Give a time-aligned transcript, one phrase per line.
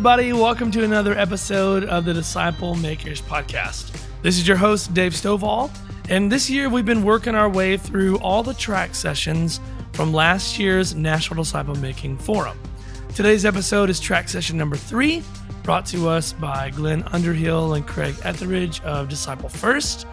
[0.00, 0.32] everybody.
[0.32, 3.94] Welcome to another episode of the Disciple Makers Podcast.
[4.22, 5.70] This is your host, Dave Stovall.
[6.08, 9.60] And this year, we've been working our way through all the track sessions
[9.92, 12.58] from last year's National Disciple Making Forum.
[13.14, 15.22] Today's episode is track session number three,
[15.64, 20.06] brought to us by Glenn Underhill and Craig Etheredge of Disciple First.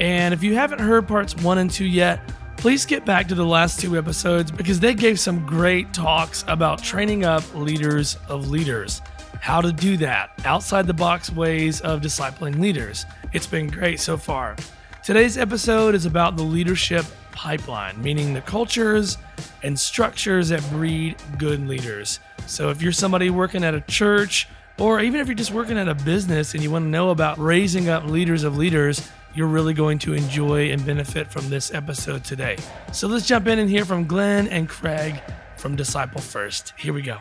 [0.00, 3.44] And if you haven't heard parts one and two yet, please get back to the
[3.44, 9.02] last two episodes because they gave some great talks about training up leaders of leaders,
[9.44, 13.04] how to do that, outside the box ways of discipling leaders.
[13.34, 14.56] It's been great so far.
[15.02, 19.18] Today's episode is about the leadership pipeline, meaning the cultures
[19.62, 22.20] and structures that breed good leaders.
[22.46, 24.48] So if you're somebody working at a church,
[24.78, 27.36] or even if you're just working at a business and you want to know about
[27.36, 32.24] raising up leaders of leaders, you're really going to enjoy and benefit from this episode
[32.24, 32.56] today.
[32.92, 35.20] So let's jump in and hear from Glenn and Craig
[35.58, 36.72] from Disciple First.
[36.78, 37.18] Here we go.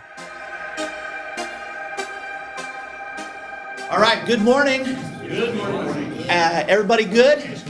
[3.94, 4.86] All right, good morning.
[4.86, 6.14] Good morning.
[6.28, 7.62] Uh, everybody good?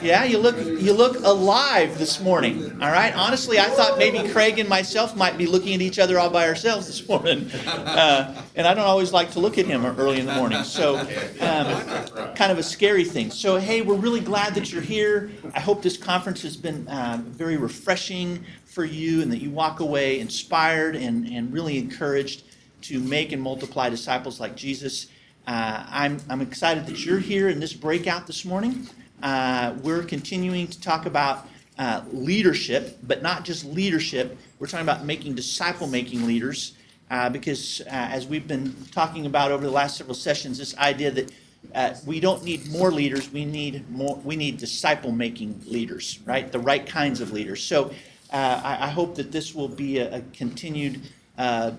[0.00, 2.82] Yeah, you look you look alive this morning.
[2.82, 3.14] All right.
[3.14, 6.48] Honestly, I thought maybe Craig and myself might be looking at each other all by
[6.48, 10.24] ourselves this morning, uh, and I don't always like to look at him early in
[10.24, 10.64] the morning.
[10.64, 10.96] So,
[11.40, 13.30] um, kind of a scary thing.
[13.30, 15.30] So, hey, we're really glad that you're here.
[15.52, 19.80] I hope this conference has been um, very refreshing for you, and that you walk
[19.80, 22.44] away inspired and and really encouraged
[22.84, 25.08] to make and multiply disciples like Jesus.
[25.46, 28.86] Uh, I'm, I'm excited that you're here in this breakout this morning.
[29.22, 34.36] Uh, we're continuing to talk about uh, leadership, but not just leadership.
[34.58, 36.74] We're talking about making disciple making leaders
[37.10, 41.10] uh, because, uh, as we've been talking about over the last several sessions, this idea
[41.10, 41.32] that
[41.74, 44.16] uh, we don't need more leaders, we need more.
[44.16, 46.50] We need disciple making leaders, right?
[46.50, 47.62] The right kinds of leaders.
[47.62, 47.92] So,
[48.32, 51.02] I, I, hope that this will be a, a continued,
[51.36, 51.74] a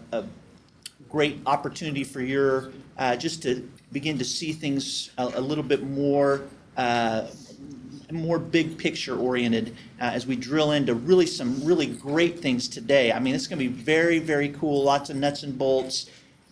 [1.09, 2.71] great opportunity for your
[3.17, 6.41] just to begin to see things a, a little bit more
[6.77, 7.27] uh,
[8.11, 13.11] more big picture oriented uh, as we drill into really some really great things today.
[13.11, 16.09] I mean, it's going to be very, very cool, lots of nuts and bolts,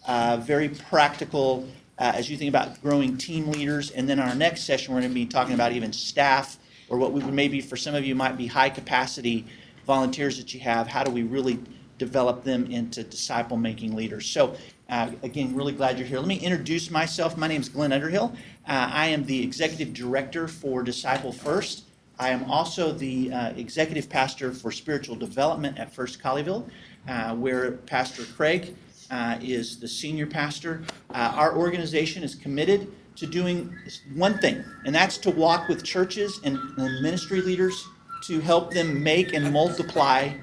[0.08, 1.68] uh, very practical
[1.98, 3.92] uh, as you think about growing team leaders.
[3.92, 7.12] And then our next session, we're going to be talking about even staff, or what
[7.12, 9.46] we would maybe for some of you might be high capacity
[9.86, 10.88] volunteers that you have.
[10.88, 11.60] How do we really
[11.98, 14.26] develop them into disciple making leaders?
[14.26, 14.56] So,
[14.90, 16.20] uh, again, really glad you're here.
[16.20, 17.38] Let me introduce myself.
[17.38, 18.34] My name is Glenn Underhill.
[18.68, 21.84] Uh, I am the executive director for Disciple First.
[22.18, 26.68] I am also the uh, executive pastor for spiritual development at First Colleyville,
[27.08, 28.76] uh, where Pastor Craig
[29.12, 30.84] uh, is the senior pastor.
[31.12, 33.74] Uh, our organization is committed to doing
[34.16, 37.88] one thing, and that's to walk with churches and, and ministry leaders
[38.24, 40.34] to help them make and multiply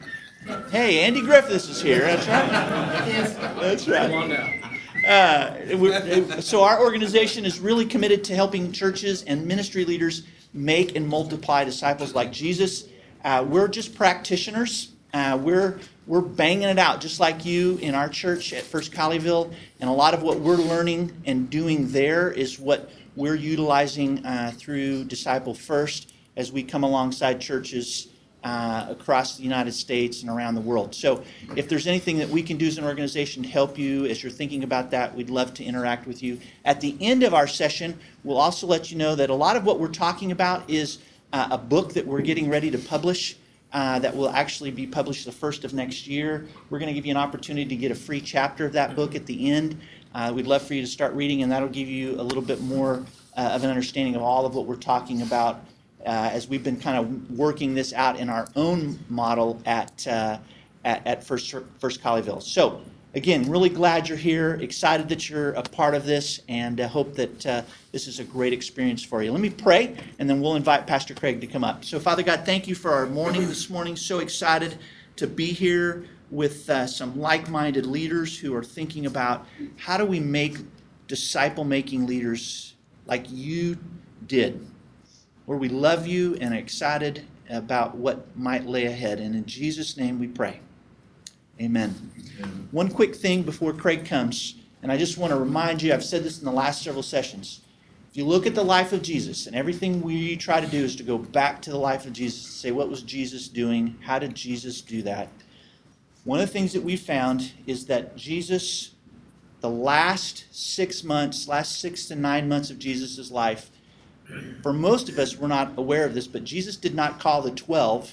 [0.71, 2.03] Hey, Andy Griffiths is here.
[2.03, 2.51] That's right.
[3.61, 4.11] That's right.
[4.11, 4.53] Come on now.
[5.05, 11.09] Uh, so our organization is really committed to helping churches and ministry leaders make and
[11.09, 12.89] multiply disciples like Jesus.
[13.25, 14.93] Uh, we're just practitioners.
[15.13, 19.53] Uh, we're we're banging it out just like you in our church at First Colleyville,
[19.81, 24.53] and a lot of what we're learning and doing there is what we're utilizing uh,
[24.57, 28.09] through Disciple First as we come alongside churches
[28.47, 30.95] uh, across the United States and around the world.
[30.95, 31.25] So,
[31.57, 34.31] if there's anything that we can do as an organization to help you as you're
[34.31, 36.39] thinking about that, we'd love to interact with you.
[36.65, 39.65] At the end of our session, we'll also let you know that a lot of
[39.65, 40.99] what we're talking about is
[41.33, 43.37] uh, a book that we're getting ready to publish.
[43.73, 46.47] Uh, that will actually be published the first of next year.
[46.71, 49.17] We're going to give you an opportunity to get a free chapter of that book
[49.17, 49.79] at the end.
[50.15, 52.61] Uh, we'd love for you to start reading, and that'll give you a little bit
[52.61, 53.05] more
[53.37, 55.65] uh, of an understanding of all of what we're talking about
[56.05, 60.39] uh, as we've been kind of working this out in our own model at, uh,
[60.85, 62.43] at, at, First, First Colleyville.
[62.43, 62.81] So,
[63.15, 67.15] again, really glad you're here, excited that you're a part of this, and uh, hope
[67.15, 67.63] that uh,
[67.93, 69.33] this is a great experience for you.
[69.33, 71.85] Let me pray, and then we'll invite Pastor Craig to come up.
[71.85, 73.97] So, Father God, thank you for our morning this morning.
[73.97, 74.79] So excited
[75.17, 80.05] to be here with uh, some like minded leaders who are thinking about how do
[80.05, 80.59] we make
[81.07, 82.75] disciple making leaders
[83.07, 83.79] like you
[84.27, 84.67] did
[85.47, 89.21] Lord, we love you and are excited about what might lay ahead.
[89.21, 90.61] And in Jesus' name we pray.
[91.61, 92.13] Amen.
[92.39, 92.69] Amen.
[92.73, 96.25] One quick thing before Craig comes, and I just want to remind you, I've said
[96.25, 97.61] this in the last several sessions.
[98.11, 100.97] If you look at the life of Jesus, and everything we try to do is
[100.97, 103.97] to go back to the life of Jesus, and say, what was Jesus doing?
[104.03, 105.29] How did Jesus do that?
[106.25, 108.91] One of the things that we found is that Jesus,
[109.61, 113.71] the last six months, last six to nine months of Jesus' life,
[114.63, 117.51] for most of us, we're not aware of this, but Jesus did not call the
[117.51, 118.13] 12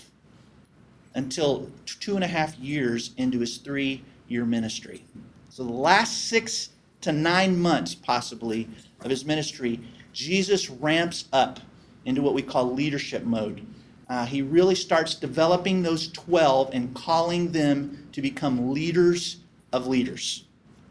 [1.15, 5.03] until two and a half years into his three year ministry.
[5.49, 6.69] So the last six
[7.01, 8.67] to nine months, possibly,
[9.01, 9.79] of his ministry,
[10.13, 11.59] Jesus ramps up
[12.05, 13.65] into what we call leadership mode.
[14.09, 19.37] Uh, he really starts developing those 12 and calling them to become leaders
[19.71, 20.45] of leaders.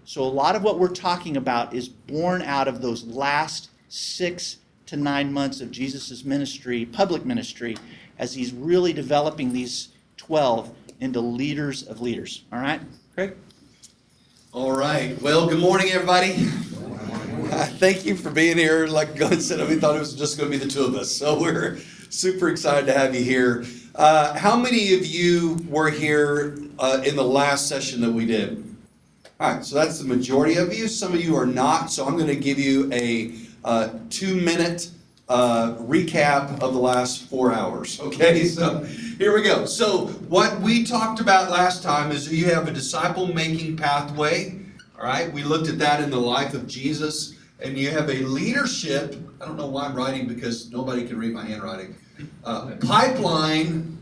[0.04, 4.58] So, a lot of what we're talking about is born out of those last six
[4.92, 7.78] to nine months of Jesus' ministry, public ministry,
[8.18, 12.44] as he's really developing these 12 into leaders of leaders.
[12.52, 12.78] All right,
[13.14, 13.34] Craig?
[14.52, 15.20] All right.
[15.22, 16.32] Well, good morning, everybody.
[17.78, 18.86] Thank you for being here.
[18.86, 21.10] Like Glenn said, we thought it was just going to be the two of us.
[21.10, 21.78] So we're
[22.10, 23.64] super excited to have you here.
[23.94, 28.62] Uh, how many of you were here uh, in the last session that we did?
[29.40, 30.86] All right, so that's the majority of you.
[30.86, 33.32] Some of you are not, so I'm going to give you a
[33.64, 34.90] uh, two minute
[35.28, 38.00] uh, recap of the last four hours.
[38.12, 38.80] Okay, so
[39.18, 39.64] here we go.
[39.64, 44.58] So, what we talked about last time is you have a disciple making pathway.
[44.98, 48.20] All right, we looked at that in the life of Jesus, and you have a
[48.24, 49.16] leadership.
[49.40, 51.96] I don't know why I'm writing because nobody can read my handwriting.
[52.44, 53.98] Uh, pipeline,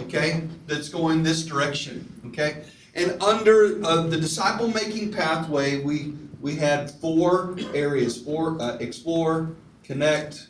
[0.00, 2.10] okay, that's going this direction.
[2.26, 9.52] Okay, and under uh, the disciple making pathway, we we had four areas: uh, explore,
[9.84, 10.48] connect,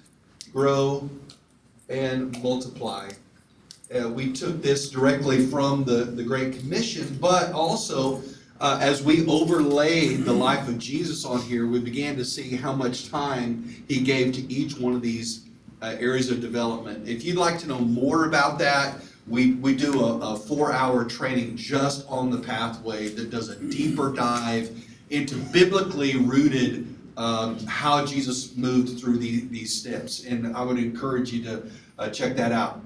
[0.52, 1.08] grow,
[1.88, 3.10] and multiply.
[3.94, 8.22] Uh, we took this directly from the, the Great Commission, but also
[8.58, 12.72] uh, as we overlaid the life of Jesus on here, we began to see how
[12.72, 15.44] much time he gave to each one of these
[15.82, 17.06] uh, areas of development.
[17.06, 18.96] If you'd like to know more about that,
[19.28, 23.56] we, we do a, a four hour training just on the pathway that does a
[23.56, 24.70] deeper dive
[25.12, 26.88] into biblically rooted
[27.18, 30.24] um, how Jesus moved through the, these steps.
[30.24, 31.62] And I would encourage you to
[31.98, 32.80] uh, check that out.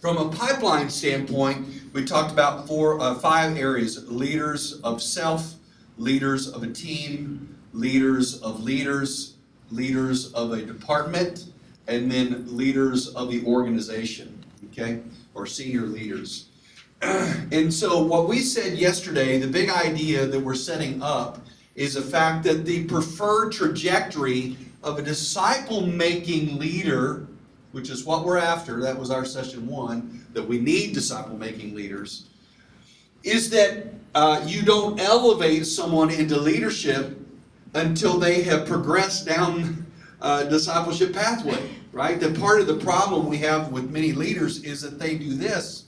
[0.00, 5.54] From a pipeline standpoint, we talked about four, uh, five areas leaders of self,
[5.96, 9.36] leaders of a team, leaders of leaders,
[9.70, 11.44] leaders of a department,
[11.86, 15.00] and then leaders of the organization, okay,
[15.34, 16.48] or senior leaders.
[17.02, 21.38] and so, what we said yesterday, the big idea that we're setting up
[21.74, 27.26] is the fact that the preferred trajectory of a disciple making leader,
[27.72, 31.74] which is what we're after, that was our session one, that we need disciple making
[31.74, 32.26] leaders,
[33.22, 37.18] is that uh, you don't elevate someone into leadership
[37.74, 39.86] until they have progressed down
[40.20, 42.20] uh, discipleship pathway, right?
[42.20, 45.84] That part of the problem we have with many leaders is that they do this.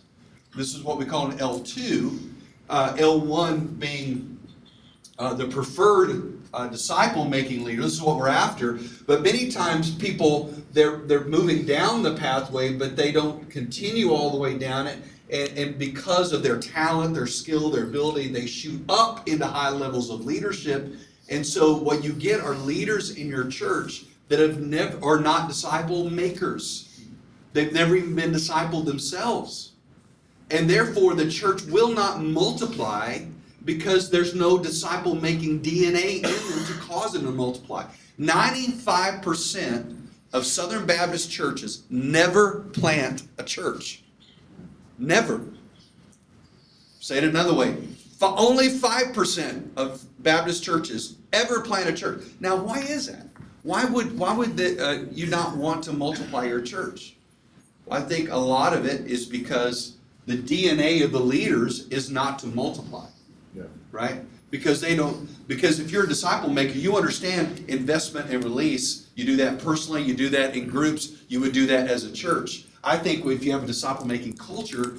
[0.57, 2.31] This is what we call an L2,
[2.71, 4.34] uh, L1 being
[5.19, 7.83] uh, the preferred uh, disciple making leader.
[7.83, 8.79] This is what we're after.
[9.07, 14.31] But many times people they're they're moving down the pathway, but they don't continue all
[14.31, 14.99] the way down it.
[15.31, 19.71] And, and because of their talent, their skill, their ability, they shoot up into high
[19.71, 20.93] levels of leadership.
[21.31, 25.49] And so what you get are leaders in your church that have never are not
[25.49, 27.01] disciple makers.
[27.53, 29.73] They've never even been discipled themselves.
[30.51, 33.21] And therefore the church will not multiply
[33.65, 37.87] because there's no disciple making DNA in them to cause them to multiply.
[38.19, 39.97] 95%
[40.33, 44.03] of Southern Baptist churches never plant a church.
[44.99, 45.41] Never.
[47.01, 47.77] Say it another way.
[48.21, 52.23] Only 5% of Baptist churches ever plant a church.
[52.41, 53.27] Now, why is that?
[53.63, 57.17] Why would, why would the, uh, you not want to multiply your church?
[57.85, 59.97] Well, I think a lot of it is because
[60.27, 63.07] the DNA of the leaders is not to multiply
[63.93, 64.21] right?
[64.51, 69.09] Because they don't, because if you're a disciple maker, you understand investment and release.
[69.15, 72.13] You do that personally, you do that in groups, you would do that as a
[72.13, 72.67] church.
[72.83, 74.99] I think if you have a disciple making culture,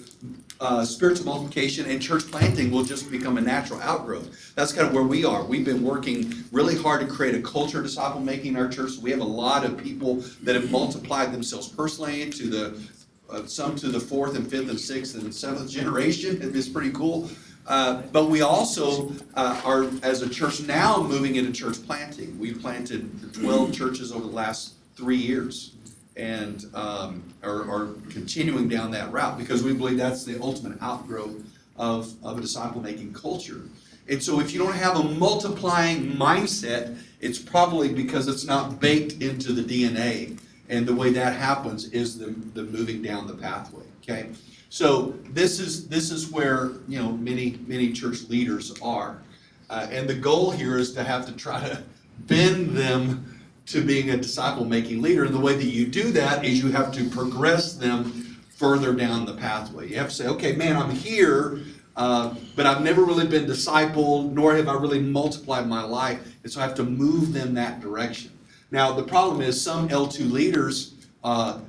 [0.60, 4.54] uh, spiritual multiplication and church planting will just become a natural outgrowth.
[4.56, 5.44] That's kind of where we are.
[5.44, 8.98] We've been working really hard to create a culture of disciple making in our church.
[8.98, 12.96] We have a lot of people that have multiplied themselves personally to the
[13.30, 16.38] uh, some to the fourth and fifth and sixth and seventh generation.
[16.42, 17.30] It's pretty cool.
[17.68, 22.38] Uh, but we also uh, are, as a church now, moving into church planting.
[22.40, 25.76] We've planted 12 churches over the last three years
[26.16, 31.44] and um, are, are, continuing down that route because we believe that's the ultimate outgrowth
[31.76, 33.64] of, of a disciple making culture.
[34.08, 39.22] And so, if you don't have a multiplying mindset, it's probably because it's not baked
[39.22, 40.40] into the DNA.
[40.70, 43.84] And the way that happens is the, the moving down the pathway.
[44.04, 44.30] Okay?
[44.70, 49.22] So this is this is where you know many many church leaders are,
[49.70, 51.82] uh, and the goal here is to have to try to
[52.28, 55.24] bend them to being a disciple making leader.
[55.26, 59.26] And the way that you do that is you have to progress them further down
[59.26, 59.90] the pathway.
[59.90, 61.60] You have to say, okay, man, I'm here,
[61.98, 66.52] Uh, but I've never really been discipled, nor have I really multiplied my life, and
[66.52, 68.32] so I have to move them that direction.
[68.70, 71.60] Now, the problem is some L2 leaders uh,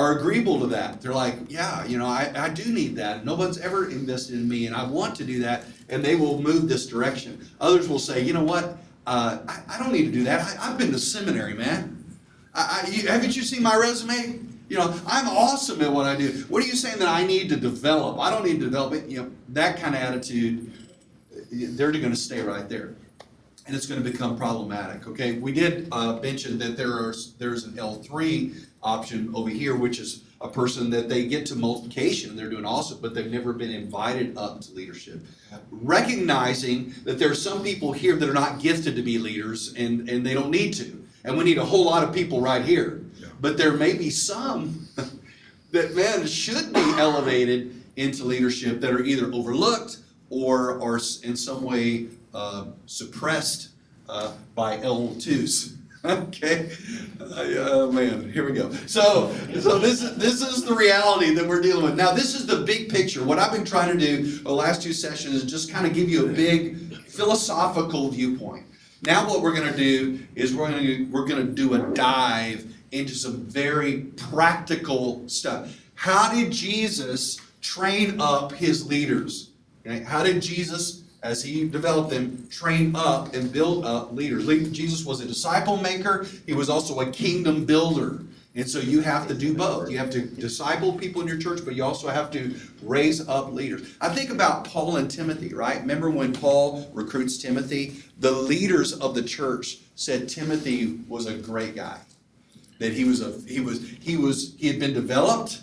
[0.00, 1.02] are agreeable to that.
[1.02, 3.26] They're like, yeah, you know, I, I do need that.
[3.26, 6.40] No one's ever invested in me, and I want to do that, and they will
[6.40, 7.46] move this direction.
[7.60, 10.40] Others will say, you know what, uh, I, I, don't need to do that.
[10.58, 12.02] I, have been to seminary, man.
[12.54, 14.40] I, you, haven't you seen my resume?
[14.70, 16.44] You know, I'm awesome at what I do.
[16.48, 18.18] What are you saying that I need to develop?
[18.18, 19.06] I don't need to develop it.
[19.06, 20.72] You know, that kind of attitude,
[21.50, 22.94] they're going to stay right there.
[23.66, 25.06] And it's going to become problematic.
[25.06, 29.98] Okay, we did uh, mention that there are there's an L3 option over here, which
[29.98, 33.52] is a person that they get to multiplication and they're doing awesome, but they've never
[33.52, 35.20] been invited up to leadership.
[35.70, 40.08] Recognizing that there are some people here that are not gifted to be leaders and,
[40.08, 41.04] and they don't need to.
[41.24, 43.02] And we need a whole lot of people right here.
[43.40, 44.88] But there may be some
[45.72, 49.98] that, man, should be elevated into leadership that are either overlooked
[50.30, 53.70] or are in some way uh, suppressed
[54.08, 55.76] uh, by L2s.
[56.04, 56.70] okay
[57.20, 61.60] oh man here we go so so this is this is the reality that we're
[61.60, 64.50] dealing with now this is the big picture what i've been trying to do the
[64.50, 68.64] last two sessions is just kind of give you a big philosophical viewpoint
[69.02, 71.78] now what we're going to do is we're going to we're going to do a
[71.94, 75.76] dive into some very practical stuff.
[75.94, 79.50] How did Jesus train up his leaders?
[79.86, 80.02] Okay?
[80.02, 84.46] How did Jesus, as he developed them, train up and build up leaders?
[84.70, 88.22] Jesus was a disciple maker, he was also a kingdom builder.
[88.56, 89.88] And so you have to do both.
[89.90, 93.52] You have to disciple people in your church, but you also have to raise up
[93.52, 93.94] leaders.
[94.00, 95.80] I think about Paul and Timothy, right?
[95.80, 98.02] Remember when Paul recruits Timothy?
[98.18, 102.00] The leaders of the church said Timothy was a great guy
[102.80, 105.60] that he was a he was he was he had been developed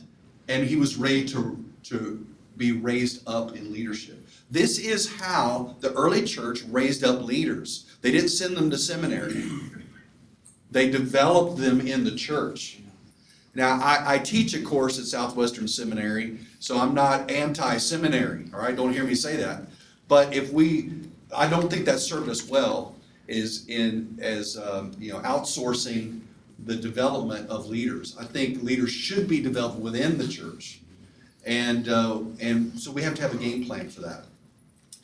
[0.47, 4.16] and he was ready to to be raised up in leadership.
[4.49, 7.85] This is how the early church raised up leaders.
[8.01, 9.43] They didn't send them to seminary.
[10.71, 12.79] They developed them in the church.
[13.55, 18.45] Now, I, I teach a course at Southwestern Seminary, so I'm not anti-seminary.
[18.53, 19.63] All right, don't hear me say that.
[20.07, 20.91] But if we,
[21.35, 22.93] I don't think that served us well.
[23.27, 26.21] Is in as um, you know outsourcing
[26.65, 28.15] the development of leaders.
[28.19, 30.79] I think leaders should be developed within the church.
[31.45, 34.25] And, uh, and so we have to have a game plan for that.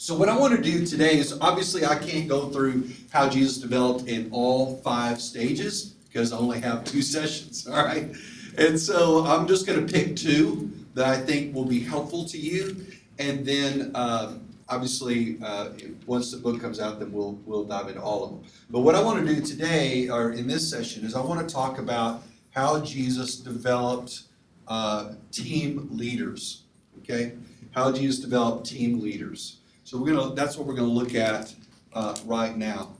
[0.04, 3.58] So, what I want to do today is obviously I can't go through how Jesus
[3.58, 8.14] developed in all five stages because I only have two sessions, all right?
[8.58, 12.38] And so I'm just going to pick two that I think will be helpful to
[12.38, 12.86] you.
[13.18, 15.70] And then um, obviously, uh,
[16.06, 18.44] once the book comes out, then we'll we'll dive into all of them.
[18.70, 21.56] But what I want to do today, or in this session, is I want to
[21.56, 24.24] talk about how Jesus developed
[24.68, 26.64] uh, team leaders.
[27.00, 27.32] Okay,
[27.72, 29.60] how Jesus developed team leaders.
[29.94, 30.34] So we're gonna.
[30.34, 31.54] That's what we're gonna look at
[31.94, 32.94] uh, right now.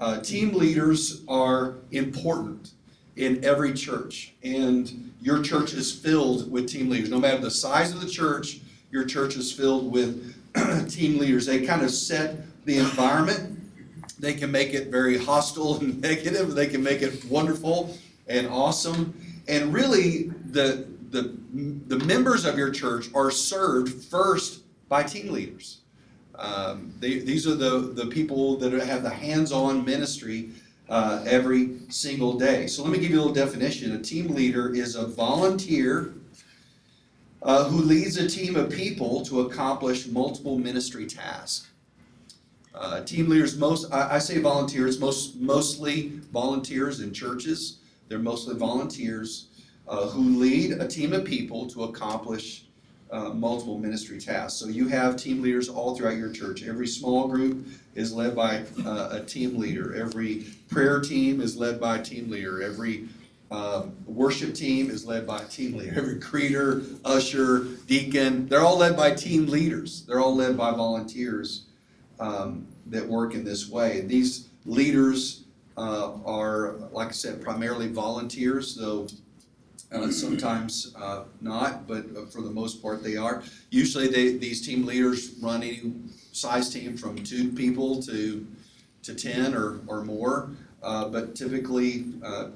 [0.00, 2.70] Uh, team leaders are important
[3.16, 7.10] in every church, and your church is filled with team leaders.
[7.10, 10.34] No matter the size of the church, your church is filled with
[10.90, 11.44] team leaders.
[11.44, 13.60] They kind of set the environment.
[14.18, 16.54] They can make it very hostile and negative.
[16.54, 17.94] They can make it wonderful
[18.26, 19.20] and awesome.
[19.48, 21.36] And really, the the
[21.88, 25.77] the members of your church are served first by team leaders.
[26.38, 30.50] Um, they, these are the the people that have the hands-on ministry
[30.88, 32.66] uh, every single day.
[32.66, 33.94] So let me give you a little definition.
[33.94, 36.14] A team leader is a volunteer
[37.42, 41.68] uh, who leads a team of people to accomplish multiple ministry tasks.
[42.74, 47.78] Uh, team leaders, most I, I, say volunteers, most mostly volunteers in churches.
[48.08, 49.48] They're mostly volunteers
[49.88, 52.66] uh, who lead a team of people to accomplish
[53.10, 54.58] uh, multiple ministry tasks.
[54.58, 56.62] So you have team leaders all throughout your church.
[56.62, 59.94] Every small group is led by uh, a team leader.
[59.94, 62.62] Every prayer team is led by a team leader.
[62.62, 63.08] Every
[63.50, 65.94] um, worship team is led by a team leader.
[65.96, 70.04] Every greeter, usher, deacon, they're all led by team leaders.
[70.06, 71.64] They're all led by volunteers
[72.20, 74.02] um, that work in this way.
[74.02, 75.44] These leaders
[75.78, 79.06] uh, are, like I said, primarily volunteers, though
[79.92, 83.42] uh, sometimes uh, not, but uh, for the most part they are.
[83.70, 85.92] Usually they, these team leaders run any
[86.32, 88.46] size team from two people to,
[89.02, 90.50] to 10 or, or more.
[90.82, 92.48] Uh, but typically, uh,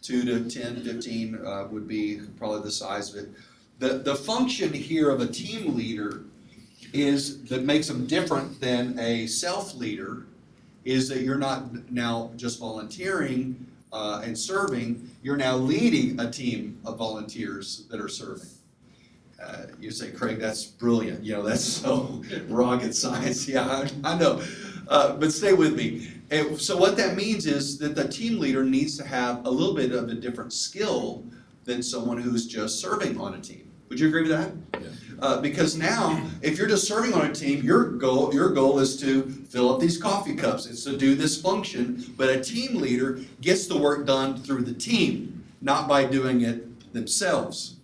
[0.00, 3.30] two to 10, 15 uh, would be probably the size of it.
[3.78, 6.24] The, the function here of a team leader
[6.92, 10.26] is that makes them different than a self leader
[10.84, 16.80] is that you're not now just volunteering uh, and serving, you're now leading a team
[16.84, 18.48] of volunteers that are serving.
[19.42, 21.24] Uh, you say, Craig, that's brilliant.
[21.24, 23.48] You know, that's so rocket science.
[23.48, 24.42] Yeah, I, I know.
[24.88, 26.10] Uh, but stay with me.
[26.30, 29.74] And so, what that means is that the team leader needs to have a little
[29.74, 31.24] bit of a different skill
[31.64, 33.71] than someone who's just serving on a team.
[33.92, 34.80] Would you agree with that?
[34.80, 34.88] Yeah.
[35.20, 38.98] Uh, because now, if you're just serving on a team, your goal your goal is
[39.02, 40.64] to fill up these coffee cups.
[40.64, 42.02] It's to do this function.
[42.16, 46.94] But a team leader gets the work done through the team, not by doing it
[46.94, 47.76] themselves.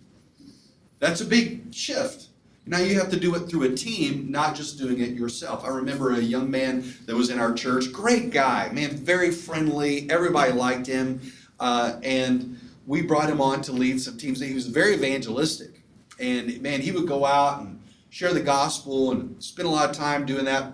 [0.97, 2.29] That's a big shift.
[2.65, 5.63] Now you have to do it through a team, not just doing it yourself.
[5.63, 10.09] I remember a young man that was in our church, great guy, man, very friendly.
[10.09, 11.21] Everybody liked him,
[11.59, 14.39] uh, and we brought him on to lead some teams.
[14.39, 15.78] He was very evangelistic,
[16.19, 19.95] and man, he would go out and share the gospel and spend a lot of
[19.95, 20.73] time doing that.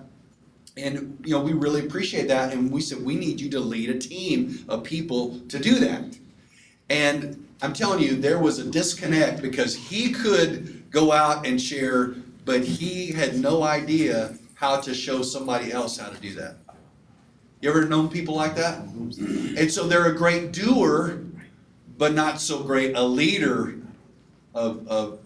[0.77, 2.53] And you know, we really appreciate that.
[2.53, 6.17] And we said we need you to lead a team of people to do that.
[6.89, 12.15] And I'm telling you, there was a disconnect because he could go out and share,
[12.43, 16.57] but he had no idea how to show somebody else how to do that.
[17.61, 18.79] You ever known people like that?
[18.79, 21.21] And so they're a great doer,
[21.97, 23.75] but not so great a leader
[24.53, 25.19] of, of,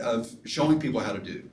[0.00, 1.48] of showing people how to do.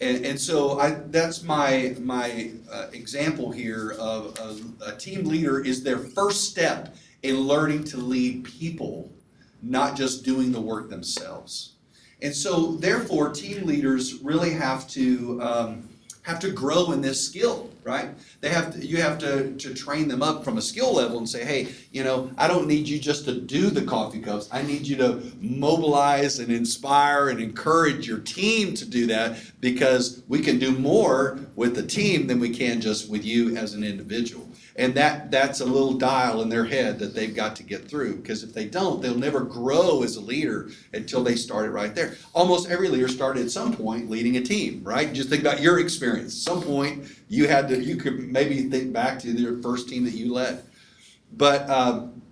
[0.00, 4.38] And, and so I, that's my, my uh, example here of,
[4.86, 9.12] a team leader is their first step in learning to lead people
[9.60, 11.74] not just doing the work themselves.
[12.22, 15.88] And so, therefore, team leaders really have to um,
[16.22, 18.10] have to grow in this skill, right?
[18.42, 21.28] They have to, you have to, to train them up from a skill level and
[21.28, 24.48] say, hey, you know, I don't need you just to do the coffee cups.
[24.52, 30.22] I need you to mobilize and inspire and encourage your team to do that because
[30.28, 33.82] we can do more with the team than we can just with you as an
[33.82, 34.47] individual.
[34.78, 38.18] And that, that's a little dial in their head that they've got to get through
[38.18, 41.96] because if they don't, they'll never grow as a leader until they start it right
[41.96, 42.14] there.
[42.32, 45.12] Almost every leader started at some point leading a team, right?
[45.12, 46.32] Just think about your experience.
[46.34, 50.04] At some point, you had to, you could maybe think back to your first team
[50.04, 50.62] that you led.
[51.36, 52.22] But um,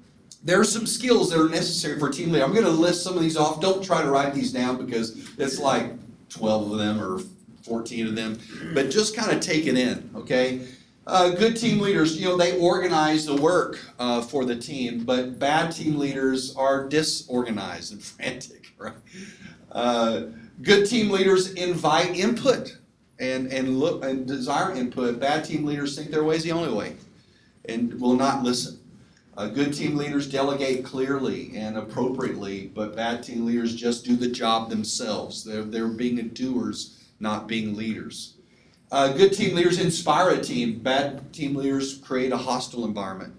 [0.45, 2.45] there are some skills that are necessary for team leader.
[2.45, 3.61] I'm going to list some of these off.
[3.61, 5.95] Don't try to write these down because it's like
[6.29, 7.23] 12 of them or
[7.63, 8.39] 14 of them,
[8.73, 10.65] but just kind of take it in, okay?
[11.07, 15.39] Uh, good team leaders, you know, they organize the work uh, for the team, but
[15.39, 18.95] bad team leaders are disorganized and frantic, right?
[19.71, 20.23] Uh,
[20.63, 22.77] good team leaders invite input
[23.21, 25.21] and, and look and desire input.
[25.21, 26.97] Bad team leaders think their way is the only way
[27.69, 28.79] and will not listen.
[29.37, 34.29] Uh, good team leaders delegate clearly and appropriately, but bad team leaders just do the
[34.29, 35.45] job themselves.
[35.45, 38.36] They're, they're being doers, not being leaders.
[38.93, 40.79] Uh, good team leaders inspire a team.
[40.79, 43.35] Bad team leaders create a hostile environment.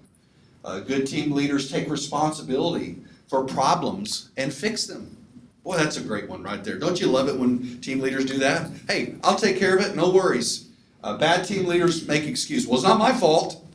[0.65, 5.15] Uh, good team leaders take responsibility for problems and fix them.
[5.63, 6.77] Boy, that's a great one right there.
[6.77, 8.71] Don't you love it when team leaders do that?
[8.87, 10.69] Hey, I'll take care of it, no worries.
[11.03, 12.65] Uh, bad team leaders make excuse.
[12.67, 13.65] Well, it's not my fault.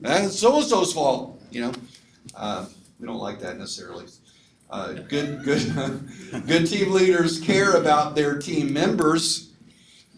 [0.00, 1.40] That's so and so's fault.
[1.50, 1.72] You know,
[2.34, 2.66] uh,
[3.00, 4.06] we don't like that necessarily.
[4.68, 6.06] Uh, good, good,
[6.46, 9.52] good team leaders care about their team members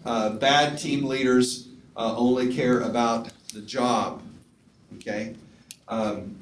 [0.08, 4.22] uh, bad team leaders uh, only care about the job.
[4.96, 5.36] Okay?
[5.86, 6.34] Um,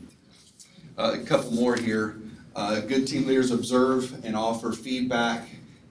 [0.96, 2.16] uh, a couple more here.
[2.54, 5.48] Uh, good team leaders observe and offer feedback.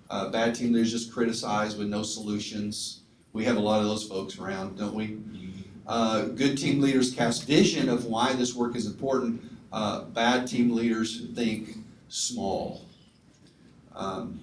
[0.10, 3.02] Uh, bad team leaders just criticize with no solutions.
[3.34, 5.18] We have a lot of those folks around, don't we?
[5.86, 9.44] Uh, good team leaders cast vision of why this work is important.
[10.14, 11.76] bad team leaders think
[12.08, 12.86] small.
[13.94, 14.40] Um,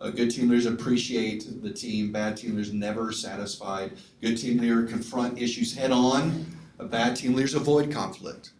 [0.00, 2.10] uh, good team leaders appreciate the team.
[2.10, 3.92] Bad team leaders never satisfied.
[4.22, 6.46] Good team leaders confront issues head on.
[6.78, 8.52] A bad team leaders avoid conflict.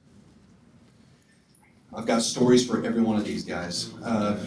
[1.95, 3.93] I've got stories for every one of these guys.
[4.05, 4.39] Uh,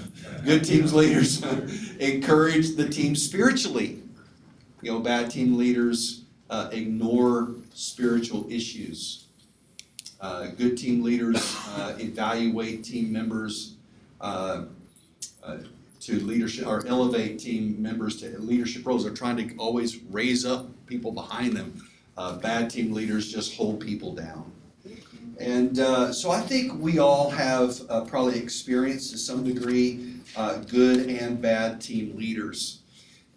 [0.45, 1.43] good teams leaders
[1.99, 4.01] encourage the team spiritually.
[4.81, 9.25] You know, bad team leaders uh, ignore spiritual issues.
[10.21, 13.75] Uh, good team leaders uh, evaluate team members
[14.21, 14.65] uh,
[15.43, 15.57] uh,
[16.05, 19.03] to leadership or elevate team members to leadership roles.
[19.03, 21.87] They're trying to always raise up people behind them.
[22.17, 24.51] Uh, bad team leaders just hold people down.
[25.39, 30.57] And uh, so I think we all have uh, probably experienced to some degree uh,
[30.57, 32.79] good and bad team leaders.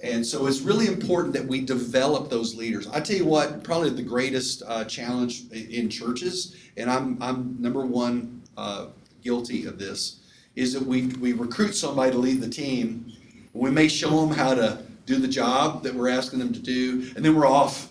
[0.00, 2.86] And so it's really important that we develop those leaders.
[2.88, 7.86] I tell you what, probably the greatest uh, challenge in churches, and I'm, I'm number
[7.86, 8.88] one uh,
[9.22, 10.20] guilty of this,
[10.56, 13.12] is that we, we recruit somebody to lead the team.
[13.52, 17.12] We may show them how to do the job that we're asking them to do,
[17.14, 17.90] and then we're off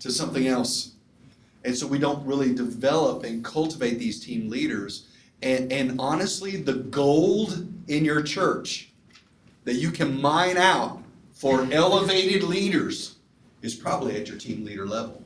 [0.00, 0.92] to something else.
[1.64, 5.06] And so we don't really develop and cultivate these team leaders.
[5.42, 8.88] And, and honestly, the gold in your church
[9.64, 13.16] that you can mine out for elevated leaders
[13.62, 15.22] is probably at your team leader level.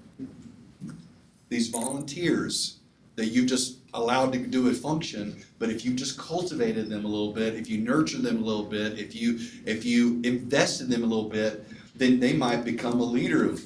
[1.48, 2.78] These volunteers
[3.14, 7.08] that you just allowed to do a function, but if you just cultivated them a
[7.08, 10.90] little bit, if you nurtured them a little bit, if you if you invested in
[10.90, 13.64] them a little bit, then they might become a leader of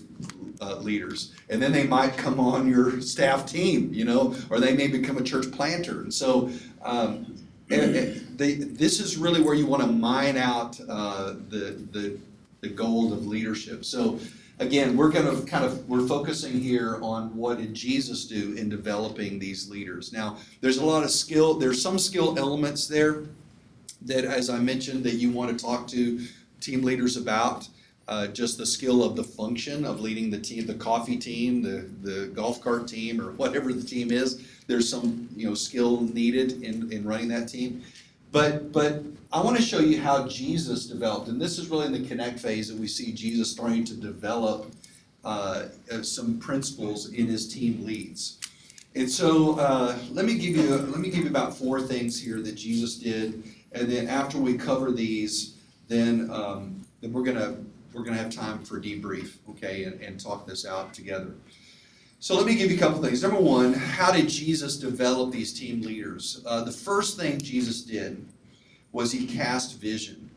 [0.61, 4.74] uh, leaders, and then they might come on your staff team, you know, or they
[4.74, 6.02] may become a church planter.
[6.02, 6.50] And so,
[6.83, 7.37] um,
[7.70, 12.18] and, and they, this is really where you want to mine out uh, the the
[12.61, 13.85] the gold of leadership.
[13.85, 14.20] So
[14.61, 18.68] again, we're going to kind of we're focusing here on what did Jesus do in
[18.68, 20.12] developing these leaders.
[20.12, 21.55] Now, there's a lot of skill.
[21.55, 23.25] There's some skill elements there
[24.03, 26.20] that, as I mentioned, that you want to talk to
[26.61, 27.68] team leaders about.
[28.09, 31.88] Uh, just the skill of the function of leading the team, the coffee team, the
[32.03, 34.49] the golf cart team, or whatever the team is.
[34.66, 37.83] There's some you know skill needed in in running that team.
[38.33, 41.92] But but I want to show you how Jesus developed, and this is really in
[41.92, 44.72] the connect phase that we see Jesus starting to develop
[45.24, 48.38] uh, uh some principles in his team leads.
[48.96, 52.40] And so uh, let me give you let me give you about four things here
[52.40, 55.54] that Jesus did, and then after we cover these,
[55.86, 57.56] then um, then we're gonna
[57.92, 61.34] we're gonna have time for debrief, okay, and, and talk this out together.
[62.18, 63.22] So let me give you a couple things.
[63.22, 66.42] Number one, how did Jesus develop these team leaders?
[66.44, 68.26] Uh, the first thing Jesus did
[68.92, 70.31] was he cast vision.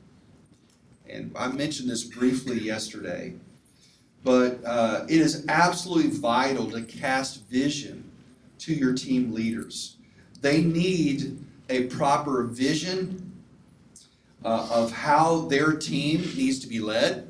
[1.10, 3.34] And I mentioned this briefly yesterday,
[4.24, 8.10] but uh, it is absolutely vital to cast vision
[8.60, 9.98] to your team leaders.
[10.42, 13.32] They need a proper vision
[14.46, 17.30] uh, of how their team needs to be led,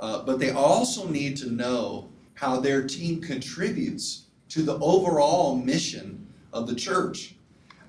[0.00, 6.26] uh, but they also need to know how their team contributes to the overall mission
[6.52, 7.33] of the church.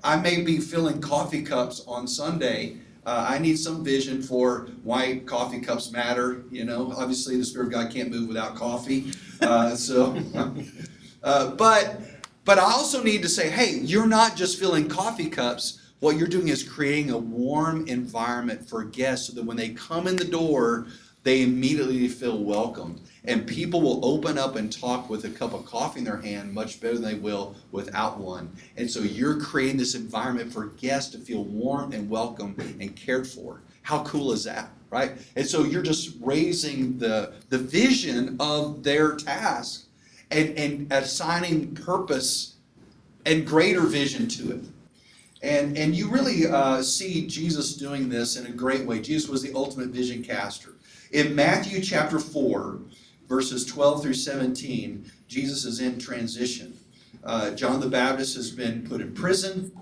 [0.06, 2.76] I may be filling coffee cups on Sunday.
[3.04, 6.44] Uh, I need some vision for why coffee cups matter.
[6.48, 9.12] You know, obviously the Spirit of God can't move without coffee.
[9.40, 10.16] Uh, so,
[11.24, 12.00] uh, but
[12.44, 15.82] but I also need to say, hey, you're not just filling coffee cups.
[15.98, 20.06] What you're doing is creating a warm environment for guests so that when they come
[20.06, 20.86] in the door,
[21.24, 23.00] they immediately feel welcomed.
[23.26, 26.52] And people will open up and talk with a cup of coffee in their hand
[26.52, 28.50] much better than they will without one.
[28.76, 33.26] And so you're creating this environment for guests to feel warm and welcome and cared
[33.26, 33.62] for.
[33.82, 34.70] How cool is that?
[34.90, 35.12] Right?
[35.34, 39.86] And so you're just raising the, the vision of their task
[40.30, 42.56] and, and assigning purpose
[43.24, 44.64] and greater vision to it.
[45.42, 49.00] And, and you really uh, see Jesus doing this in a great way.
[49.00, 50.74] Jesus was the ultimate vision caster.
[51.12, 52.78] In Matthew chapter 4,
[53.28, 56.76] verses 12 through 17, Jesus is in transition.
[57.24, 59.72] Uh, John the Baptist has been put in prison.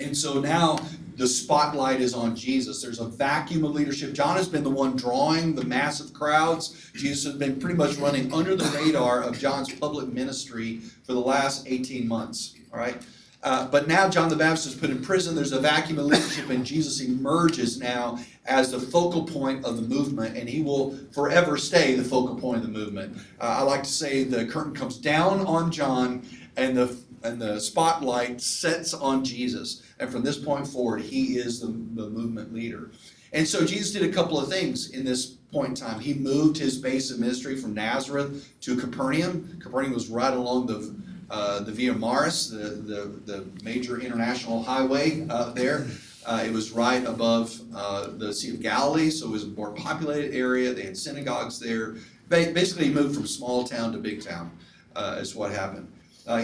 [0.00, 0.78] And so now
[1.16, 2.82] the spotlight is on Jesus.
[2.82, 4.14] There's a vacuum of leadership.
[4.14, 6.90] John has been the one drawing the massive crowds.
[6.94, 11.20] Jesus has been pretty much running under the radar of John's public ministry for the
[11.20, 12.56] last 18 months.
[12.72, 13.00] All right?
[13.42, 15.34] Uh, but now John the Baptist is put in prison.
[15.34, 19.82] There's a vacuum of leadership, and Jesus emerges now as the focal point of the
[19.82, 23.16] movement, and he will forever stay the focal point of the movement.
[23.40, 26.22] Uh, I like to say the curtain comes down on John,
[26.56, 29.82] and the and the spotlight sets on Jesus.
[30.00, 32.90] And from this point forward, he is the, the movement leader.
[33.32, 36.00] And so Jesus did a couple of things in this point in time.
[36.00, 39.58] He moved his base of ministry from Nazareth to Capernaum.
[39.62, 40.94] Capernaum was right along the
[41.32, 45.86] uh, the Via Maris, the, the, the major international highway uh, there.
[46.26, 49.70] Uh, it was right above uh, the Sea of Galilee, so it was a more
[49.72, 50.74] populated area.
[50.74, 51.96] They had synagogues there.
[52.28, 54.50] Basically, he moved from small town to big town,
[54.94, 55.90] uh, is what happened.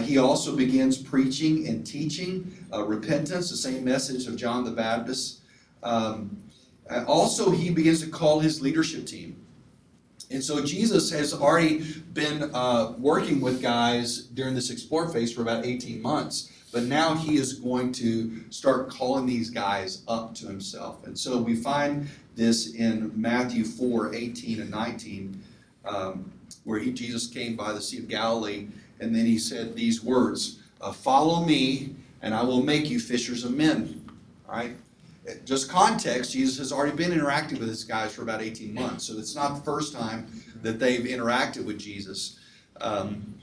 [0.03, 5.41] he also begins preaching and teaching repentance, the same message of John the Baptist.
[5.83, 6.35] Um,
[7.07, 9.39] also, he begins to call his leadership team.
[10.31, 11.79] And so Jesus has already
[12.13, 17.15] been uh, working with guys during this explore phase for about 18 months, but now
[17.15, 21.05] he is going to start calling these guys up to himself.
[21.07, 25.43] And so we find this in Matthew 4 18 and 19,
[25.85, 26.31] um,
[26.63, 28.67] where he, Jesus came by the Sea of Galilee,
[28.99, 33.43] and then he said these words uh, Follow me, and I will make you fishers
[33.43, 34.07] of men.
[34.47, 34.75] All right?
[35.45, 39.05] Just context, Jesus has already been interacting with these guys for about 18 months.
[39.05, 40.27] So it's not the first time
[40.61, 42.39] that they've interacted with Jesus.
[42.81, 43.35] Um,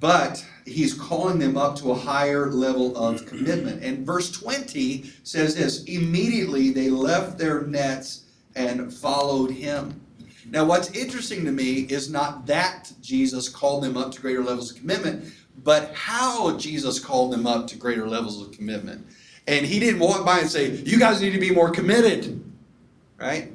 [0.00, 3.82] but he's calling them up to a higher level of commitment.
[3.82, 8.24] And verse 20 says this immediately they left their nets
[8.56, 10.00] and followed him.
[10.50, 14.72] Now, what's interesting to me is not that Jesus called them up to greater levels
[14.72, 19.06] of commitment, but how Jesus called them up to greater levels of commitment.
[19.46, 22.42] And he didn't walk by and say, You guys need to be more committed.
[23.18, 23.52] Right?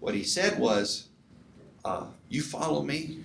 [0.00, 1.08] What he said was,
[1.84, 3.20] uh, You follow me,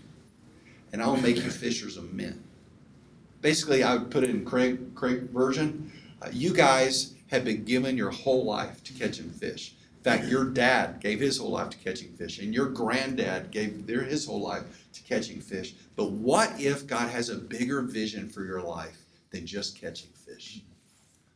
[0.93, 2.43] and I'll make you fishers of men.
[3.41, 5.91] Basically, I would put it in Craig, Craig version.
[6.21, 9.73] Uh, you guys have been given your whole life to catching fish.
[9.97, 13.85] In fact, your dad gave his whole life to catching fish, and your granddad gave
[13.87, 14.63] their his whole life
[14.93, 15.75] to catching fish.
[15.95, 18.97] But what if God has a bigger vision for your life
[19.31, 20.61] than just catching fish?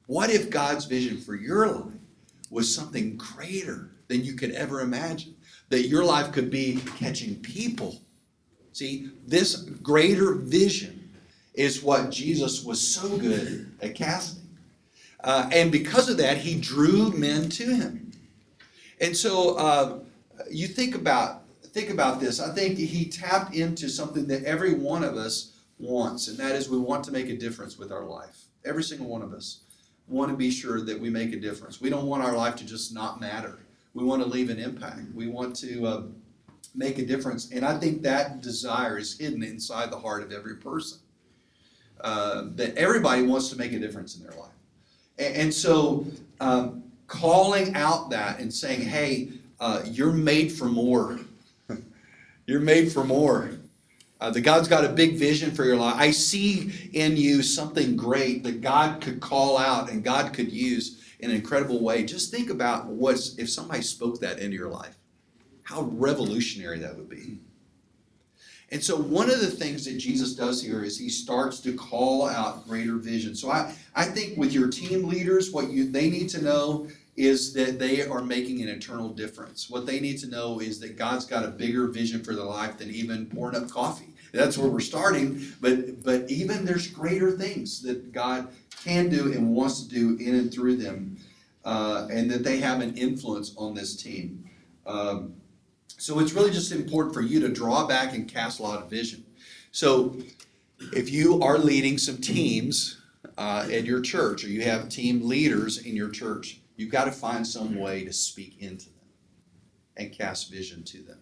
[0.08, 1.94] What if God's vision for your life
[2.50, 5.36] was something greater than you could ever imagine?
[5.70, 8.00] That your life could be catching people.
[8.72, 11.10] See, this greater vision
[11.54, 14.44] is what Jesus was so good at casting.
[15.24, 18.12] Uh, and because of that, he drew men to him.
[19.02, 20.00] And so uh,
[20.52, 22.40] you think about think about this.
[22.40, 26.70] I think he tapped into something that every one of us wants, and that is
[26.70, 28.46] we want to make a difference with our life.
[28.64, 29.65] Every single one of us
[30.08, 31.82] want to be sure that we make a difference.
[31.82, 33.60] We don't want our life to just not matter.
[33.94, 35.00] We want to leave an impact.
[35.14, 36.04] We want to uh,
[36.76, 40.58] make a difference, and I think that desire is hidden inside the heart of every
[40.58, 41.00] person.
[42.02, 44.52] Uh, that everybody wants to make a difference in their life,
[45.18, 46.06] and, and so
[46.42, 51.20] um, calling out that and saying, "Hey, uh, you're made for more."
[52.48, 53.50] You're made for more.
[54.22, 55.96] Uh, that God's got a big vision for your life.
[55.98, 61.04] I see in you something great that God could call out and God could use
[61.20, 62.06] in an incredible way.
[62.06, 64.98] Just think about what's if somebody spoke that into your life.
[65.64, 67.40] How revolutionary that would be.
[68.72, 72.28] And so one of the things that Jesus does here is he starts to call
[72.28, 73.36] out greater vision.
[73.36, 77.54] So I, I think with your team leaders, what you they need to know is
[77.54, 79.70] that they are making an eternal difference.
[79.70, 82.78] What they need to know is that God's got a bigger vision for their life
[82.78, 84.10] than even pouring up coffee.
[84.34, 88.50] That's where we're starting, but but even there's greater things that God
[88.84, 91.18] can do and wants to do in and through them,
[91.64, 94.50] uh, and that they have an influence on this team.
[94.86, 95.36] Um,
[95.88, 98.90] so it's really just important for you to draw back and cast a lot of
[98.90, 99.24] vision.
[99.72, 100.18] So
[100.94, 103.02] if you are leading some teams
[103.38, 107.12] uh, at your church, or you have team leaders in your church, You've got to
[107.12, 108.94] find some way to speak into them
[109.98, 111.20] and cast vision to them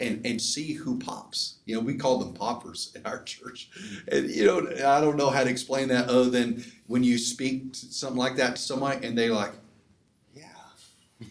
[0.00, 1.56] and, and see who pops.
[1.64, 3.70] You know, we call them poppers in our church.
[4.08, 7.74] And, you know, I don't know how to explain that other than when you speak
[7.74, 9.52] something like that to somebody and they're like,
[10.34, 10.44] yeah,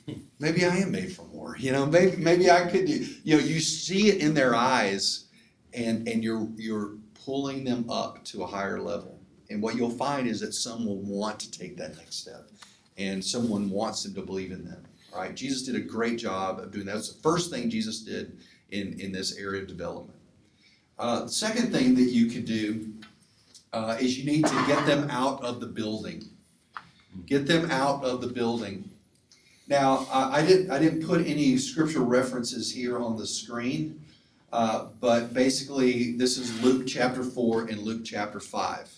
[0.40, 1.56] maybe I am made for more.
[1.58, 5.26] You know, maybe, maybe I could do, you know, you see it in their eyes
[5.74, 6.94] and, and you're, you're
[7.26, 9.20] pulling them up to a higher level.
[9.50, 12.50] And what you'll find is that some will want to take that next step
[12.98, 14.84] and someone wants them to believe in them.
[15.16, 15.36] Right?
[15.36, 16.96] Jesus did a great job of doing that.
[16.96, 18.38] That's the first thing Jesus did
[18.72, 20.18] in, in this area of development.
[20.98, 22.94] Uh, the second thing that you could do
[23.74, 26.24] uh, is you need to get them out of the building.
[27.26, 28.90] Get them out of the building.
[29.68, 34.04] Now, I, I didn't I didn't put any scripture references here on the screen,
[34.52, 38.92] uh, but basically this is Luke chapter four and Luke chapter five.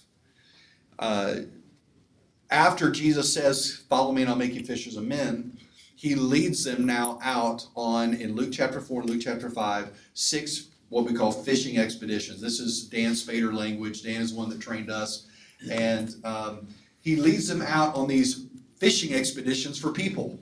[2.51, 5.57] After Jesus says, Follow me and I'll make you fishers of men,
[5.95, 10.67] he leads them now out on, in Luke chapter 4 and Luke chapter 5, six
[10.89, 12.39] what we call fishing expeditions.
[12.39, 14.03] This is Dan Spader language.
[14.03, 15.27] Dan is one that trained us.
[15.71, 16.67] And um,
[17.01, 18.45] he leads them out on these
[18.77, 20.39] fishing expeditions for people.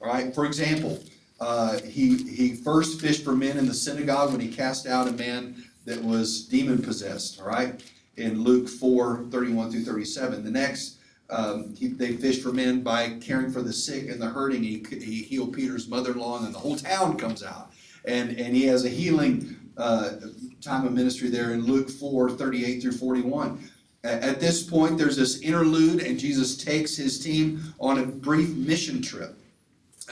[0.00, 1.02] All right, for example,
[1.40, 5.12] uh, he, he first fished for men in the synagogue when he cast out a
[5.12, 7.82] man that was demon possessed, all right,
[8.16, 10.44] in Luke 4 31 through 37.
[10.44, 10.98] The next,
[11.30, 14.62] um, he, they fished for men by caring for the sick and the hurting.
[14.62, 17.72] He, he healed Peter's mother-in-law, and the whole town comes out.
[18.04, 20.12] And, and he has a healing uh,
[20.60, 23.70] time of ministry there in Luke 4, 38 through 41.
[24.02, 29.02] At this point, there's this interlude, and Jesus takes his team on a brief mission
[29.02, 29.36] trip,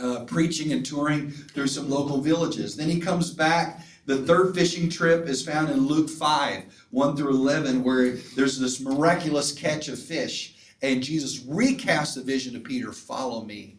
[0.00, 2.76] uh, preaching and touring through some local villages.
[2.76, 3.83] Then he comes back.
[4.04, 8.78] The third fishing trip is found in Luke 5, 1 through 11, where there's this
[8.81, 10.54] miraculous catch of fish.
[10.83, 13.77] And Jesus recasts the vision to Peter follow me.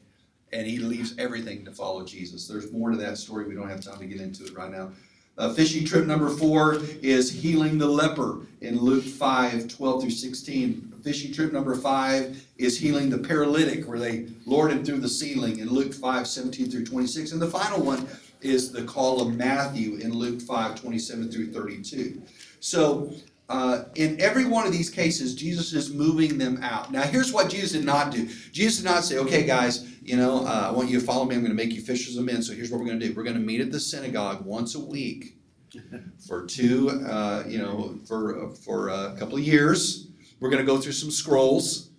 [0.52, 2.48] And he leaves everything to follow Jesus.
[2.48, 3.48] There's more to that story.
[3.48, 4.92] We don't have time to get into it right now.
[5.38, 10.94] Uh, fishing trip number four is healing the leper in Luke 5 12 through 16.
[11.02, 15.60] Fishing trip number five is healing the paralytic, where they lowered him through the ceiling
[15.60, 17.32] in Luke 5 17 through 26.
[17.32, 18.06] And the final one
[18.42, 22.22] is the call of Matthew in Luke 5 27 through 32.
[22.60, 23.14] So
[23.50, 26.92] uh, in every one of these cases, Jesus is moving them out.
[26.92, 28.28] Now, here's what Jesus did not do.
[28.52, 31.34] Jesus did not say, okay, guys, you know, uh, I want you to follow me.
[31.34, 32.44] I'm going to make you fishers of men.
[32.44, 33.14] So here's what we're going to do.
[33.14, 35.38] We're going to meet at the synagogue once a week
[36.28, 40.08] for two, uh, you know, for, for a couple of years.
[40.40, 41.90] We're going to go through some scrolls.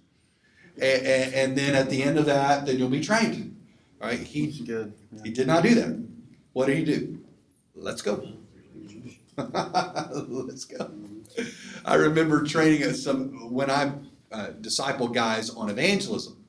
[0.76, 3.60] And, and, and, then at the end of that, then you'll be trained.
[4.00, 4.20] Right?
[4.20, 6.08] He, he did not do that.
[6.52, 7.18] what did he do?
[7.74, 8.24] Let's go.
[9.36, 10.90] Let's go.
[11.84, 13.92] I remember training some when I
[14.32, 16.44] uh, disciple guys on evangelism.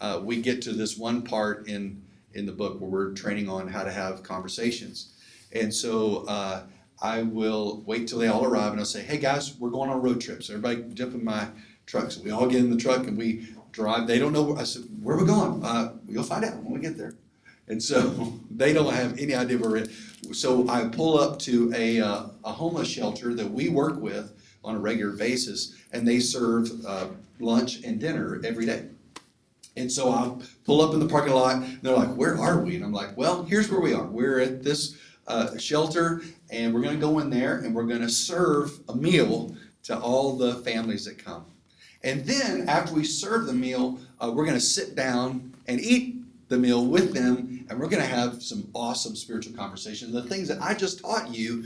[0.00, 2.02] Uh, we get to this one part in
[2.32, 5.12] in the book where we're training on how to have conversations,
[5.52, 6.62] and so uh,
[7.02, 10.00] I will wait till they all arrive and I'll say, "Hey guys, we're going on
[10.00, 10.42] road trip.
[10.42, 11.48] So everybody jump in my
[11.86, 14.06] truck." So we all get in the truck and we drive.
[14.06, 14.56] They don't know.
[14.56, 17.14] I said, "Where are we going?" Uh, we'll find out when we get there.
[17.70, 19.88] And so they don't have any idea where we're at.
[20.32, 24.76] So I pull up to a, uh, a homeless shelter that we work with on
[24.76, 27.06] a regular basis, and they serve uh,
[27.38, 28.84] lunch and dinner every day.
[29.76, 30.30] And so I
[30.66, 32.76] pull up in the parking lot, and they're like, Where are we?
[32.76, 34.04] And I'm like, Well, here's where we are.
[34.04, 38.00] We're at this uh, shelter, and we're going to go in there and we're going
[38.00, 39.54] to serve a meal
[39.84, 41.46] to all the families that come.
[42.02, 46.16] And then after we serve the meal, uh, we're going to sit down and eat
[46.48, 50.12] the meal with them, and we're going to have some awesome spiritual conversations.
[50.12, 51.64] The things that I just taught you,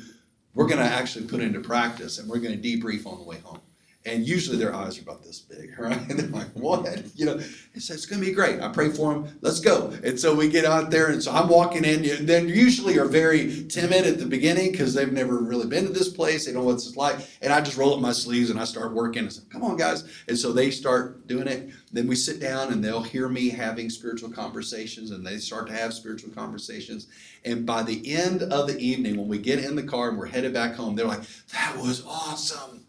[0.54, 3.38] we're going to actually put into practice, and we're going to debrief on the way
[3.38, 3.60] home.
[4.06, 5.98] And usually their eyes are about this big, right?
[6.10, 6.86] And they're like, what?
[7.16, 7.40] You know,
[7.72, 8.60] it's, it's going to be great.
[8.60, 9.38] I pray for them.
[9.40, 9.94] Let's go.
[10.04, 11.10] And so we get out there.
[11.10, 12.04] And so I'm walking in.
[12.04, 15.92] And then usually are very timid at the beginning because they've never really been to
[15.92, 16.44] this place.
[16.44, 17.16] They don't know what it's like.
[17.40, 19.22] And I just roll up my sleeves and I start working.
[19.22, 20.04] And say, come on, guys.
[20.28, 21.70] And so they start doing it.
[21.90, 25.72] Then we sit down and they'll hear me having spiritual conversations and they start to
[25.72, 27.06] have spiritual conversations.
[27.44, 30.26] And by the end of the evening, when we get in the car and we're
[30.26, 32.83] headed back home, they're like, that was awesome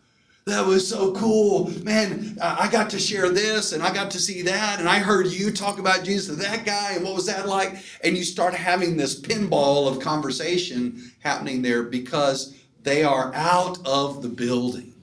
[0.45, 1.71] that was so cool.
[1.83, 4.79] Man, I got to share this and I got to see that.
[4.79, 6.93] And I heard you talk about Jesus to that guy.
[6.93, 7.77] And what was that like?
[8.03, 14.21] And you start having this pinball of conversation happening there because they are out of
[14.21, 14.93] the building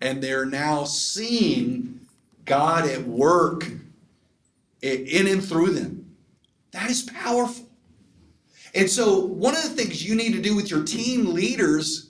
[0.00, 1.98] and they're now seeing
[2.44, 3.66] God at work
[4.82, 6.14] in and through them.
[6.70, 7.66] That is powerful.
[8.72, 12.03] And so, one of the things you need to do with your team leaders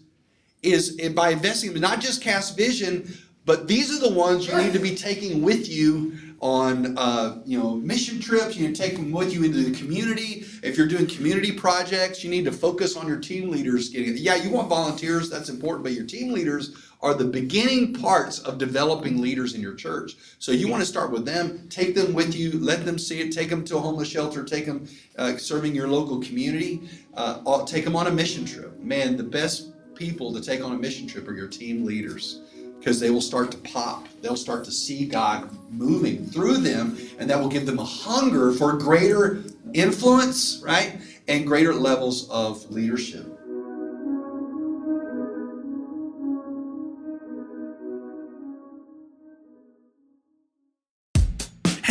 [0.64, 3.12] is by investing not just cast vision,
[3.44, 7.58] but these are the ones you need to be taking with you on uh, you
[7.58, 8.56] know mission trips.
[8.56, 10.44] You need to take them with you into the community.
[10.62, 14.20] If you're doing community projects, you need to focus on your team leaders getting it.
[14.20, 18.56] Yeah, you want volunteers, that's important, but your team leaders are the beginning parts of
[18.56, 20.16] developing leaders in your church.
[20.38, 23.30] So you want to start with them, take them with you, let them see it,
[23.30, 27.84] take them to a homeless shelter, take them uh, serving your local community, uh, take
[27.84, 28.78] them on a mission trip.
[28.80, 32.40] Man, the best people to take on a mission trip are your team leaders
[32.78, 34.06] because they will start to pop.
[34.20, 38.52] They'll start to see God moving through them, and that will give them a hunger
[38.52, 40.98] for greater influence, right?
[41.26, 43.33] And greater levels of leadership.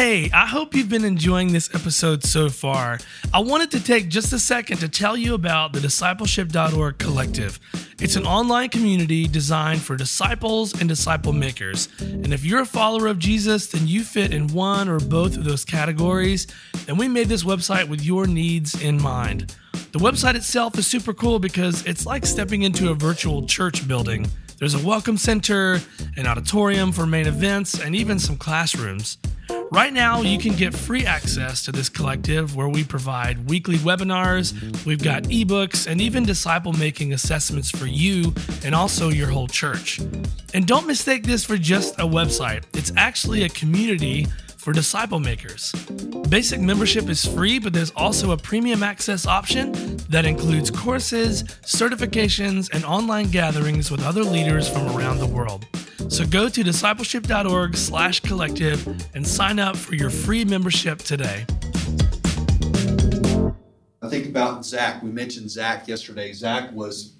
[0.05, 2.99] Hey, I hope you've been enjoying this episode so far.
[3.33, 7.57] I wanted to take just a second to tell you about the discipleship.org collective.
[8.01, 11.87] It's an online community designed for disciples and disciple makers.
[12.01, 15.45] And if you're a follower of Jesus, then you fit in one or both of
[15.45, 16.47] those categories.
[16.89, 19.55] And we made this website with your needs in mind.
[19.93, 24.29] The website itself is super cool because it's like stepping into a virtual church building.
[24.63, 25.81] There's a welcome center,
[26.15, 29.17] an auditorium for main events, and even some classrooms.
[29.71, 34.53] Right now, you can get free access to this collective where we provide weekly webinars,
[34.85, 39.99] we've got ebooks, and even disciple making assessments for you and also your whole church.
[40.53, 44.27] And don't mistake this for just a website, it's actually a community
[44.63, 45.73] for disciple makers.
[46.29, 49.73] Basic membership is free, but there's also a premium access option
[50.09, 55.65] that includes courses, certifications, and online gatherings with other leaders from around the world.
[56.07, 61.45] So go to discipleship.org slash collective and sign up for your free membership today.
[64.01, 65.03] I think about Zach.
[65.03, 66.31] We mentioned Zach yesterday.
[66.31, 67.15] Zach was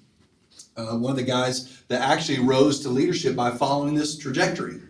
[0.78, 4.80] uh, one of the guys that actually rose to leadership by following this trajectory.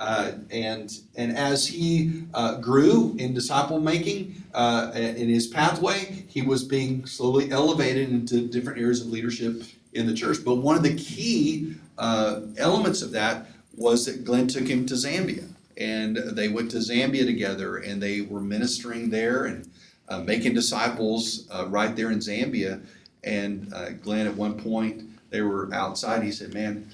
[0.00, 6.40] Uh, and and as he uh, grew in disciple making uh, in his pathway, he
[6.40, 10.38] was being slowly elevated into different areas of leadership in the church.
[10.42, 14.94] But one of the key uh, elements of that was that Glenn took him to
[14.94, 15.46] Zambia,
[15.76, 19.68] and they went to Zambia together, and they were ministering there and
[20.08, 22.80] uh, making disciples uh, right there in Zambia.
[23.22, 23.70] And
[24.00, 26.22] Glenn, at one point, they were outside.
[26.22, 26.90] He said, "Man."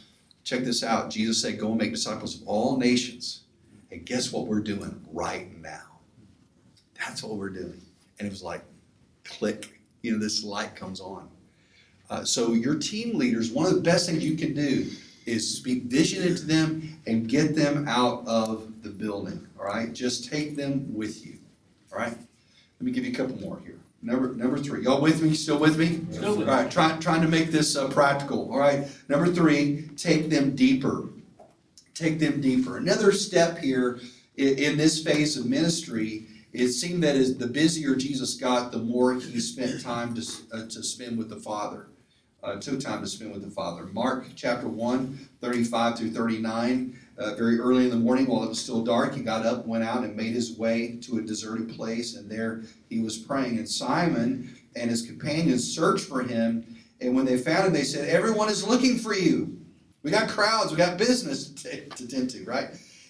[0.47, 1.11] Check this out.
[1.11, 3.43] Jesus said, Go and make disciples of all nations.
[3.91, 5.99] And guess what we're doing right now?
[6.97, 7.81] That's what we're doing.
[8.19, 8.63] And it was like,
[9.25, 11.29] click, you know, this light comes on.
[12.09, 14.89] Uh, so, your team leaders, one of the best things you can do
[15.27, 19.45] is speak vision into them and get them out of the building.
[19.59, 19.93] All right?
[19.93, 21.39] Just take them with you.
[21.93, 22.17] All right?
[22.17, 23.76] Let me give you a couple more here.
[24.07, 24.85] Number, number three.
[24.85, 25.35] Y'all with me?
[25.35, 26.01] Still with me?
[26.13, 28.53] Still with All right, trying, trying to make this uh, practical.
[28.53, 28.87] All right.
[29.09, 31.09] Number three, take them deeper.
[31.93, 32.77] Take them deeper.
[32.77, 33.99] Another step here
[34.37, 38.79] in, in this phase of ministry, it seemed that as the busier Jesus got, the
[38.79, 41.89] more he spent time to, uh, to spend with the Father.
[42.45, 43.87] Uh, took time to spend with the Father.
[43.87, 46.97] Mark chapter 1, 35 through 39.
[47.19, 49.83] Uh, very early in the morning, while it was still dark, he got up, went
[49.83, 53.57] out, and made his way to a deserted place, and there he was praying.
[53.57, 58.09] And Simon and his companions searched for him, and when they found him, they said,
[58.09, 59.59] Everyone is looking for you.
[60.03, 62.69] We got crowds, we got business to, t- to tend to, right?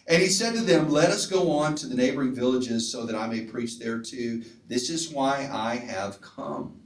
[0.08, 3.16] And he said to them, Let us go on to the neighboring villages so that
[3.16, 4.44] I may preach there too.
[4.68, 6.80] This is why I have come.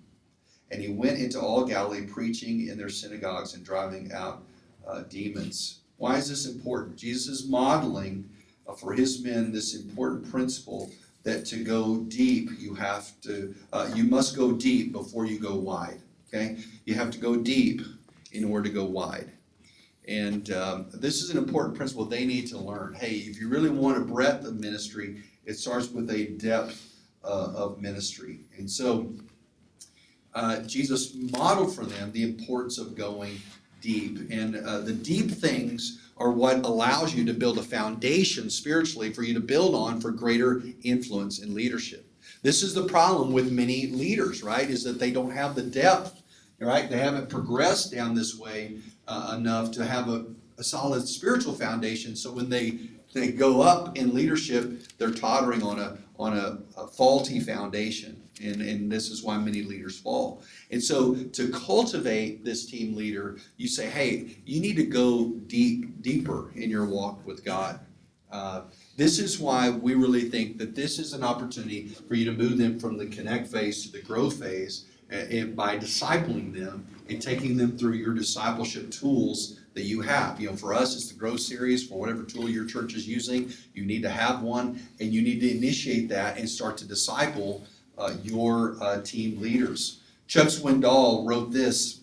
[0.71, 4.43] And he went into all Galilee, preaching in their synagogues and driving out
[4.87, 5.80] uh, demons.
[6.01, 6.97] Why is this important?
[6.97, 8.27] Jesus is modeling
[8.79, 10.91] for his men this important principle
[11.25, 15.57] that to go deep, you have to, uh, you must go deep before you go
[15.57, 16.01] wide.
[16.29, 16.57] Okay?
[16.87, 17.83] You have to go deep
[18.33, 19.31] in order to go wide.
[20.09, 22.95] And um, this is an important principle they need to learn.
[22.95, 27.53] Hey, if you really want a breadth of ministry, it starts with a depth uh,
[27.55, 28.41] of ministry.
[28.57, 29.13] And so
[30.35, 33.39] uh, Jesus modeled for them the importance of going
[33.81, 34.31] deep.
[34.31, 39.23] And uh, the deep things are what allows you to build a foundation spiritually for
[39.23, 42.07] you to build on for greater influence and leadership.
[42.43, 44.69] This is the problem with many leaders, right?
[44.69, 46.23] Is that they don't have the depth,
[46.59, 46.89] right?
[46.89, 48.79] They haven't progressed down this way
[49.09, 50.27] uh, enough to have a,
[50.59, 52.17] a solid spiritual foundation.
[52.17, 52.79] So when they
[53.13, 58.23] they go up in leadership, they're tottering on a on a, a faulty foundation.
[58.43, 60.43] And, and this is why many leaders fall.
[60.71, 66.03] And so to cultivate this team leader, you say, hey, you need to go deep,
[66.03, 67.81] deeper in your walk with God.
[68.31, 68.63] Uh,
[68.97, 72.59] this is why we really think that this is an opportunity for you to move
[72.59, 77.57] them from the connect phase to the grow phase and by discipling them and taking
[77.57, 80.39] them through your discipleship tools that you have.
[80.39, 81.89] You know, for us, it's the Grow Series.
[81.89, 85.41] For whatever tool your church is using, you need to have one, and you need
[85.41, 87.65] to initiate that and start to disciple
[87.97, 90.01] uh, your uh, team leaders.
[90.27, 92.01] Chuck Swindoll wrote this.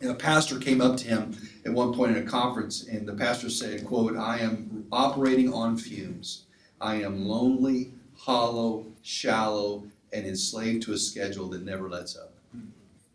[0.00, 1.36] A pastor came up to him
[1.66, 5.76] at one point in a conference, and the pastor said, "quote I am operating on
[5.76, 6.44] fumes.
[6.80, 9.84] I am lonely, hollow, shallow,
[10.14, 12.32] and enslaved to a schedule that never lets up."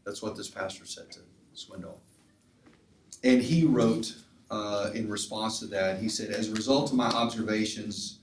[0.06, 1.20] That's what this pastor said to
[1.56, 1.98] Swindoll.
[3.24, 4.16] And he wrote
[4.50, 8.20] uh, in response to that, he said, as a result of my observations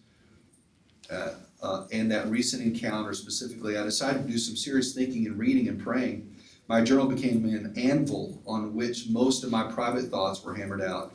[1.10, 5.38] uh, uh, and that recent encounter specifically, I decided to do some serious thinking and
[5.38, 6.34] reading and praying.
[6.68, 11.14] My journal became an anvil on which most of my private thoughts were hammered out.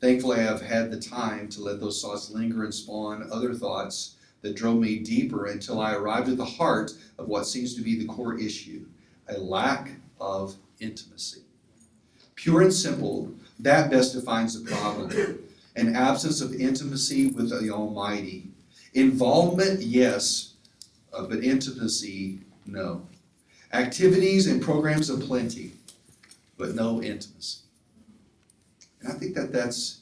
[0.00, 4.16] Thankfully, I have had the time to let those thoughts linger and spawn other thoughts
[4.40, 7.96] that drove me deeper until I arrived at the heart of what seems to be
[7.96, 8.86] the core issue
[9.28, 11.41] a lack of intimacy.
[12.42, 15.38] Pure and simple, that best defines the problem.
[15.76, 18.48] An absence of intimacy with the Almighty.
[18.94, 20.54] Involvement, yes,
[21.14, 23.06] uh, but intimacy, no.
[23.72, 25.74] Activities and programs of plenty,
[26.58, 27.60] but no intimacy.
[29.00, 30.00] And I think that that's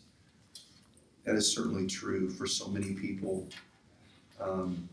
[1.24, 3.46] that is certainly true for so many people.
[4.40, 4.88] Um,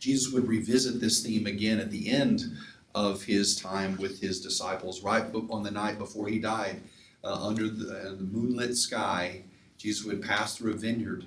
[0.00, 2.42] Jesus would revisit this theme again at the end
[2.94, 6.80] of his time with his disciples, right on the night before he died,
[7.24, 9.42] uh, under the, uh, the, moonlit sky,
[9.78, 11.24] Jesus would pass through a vineyard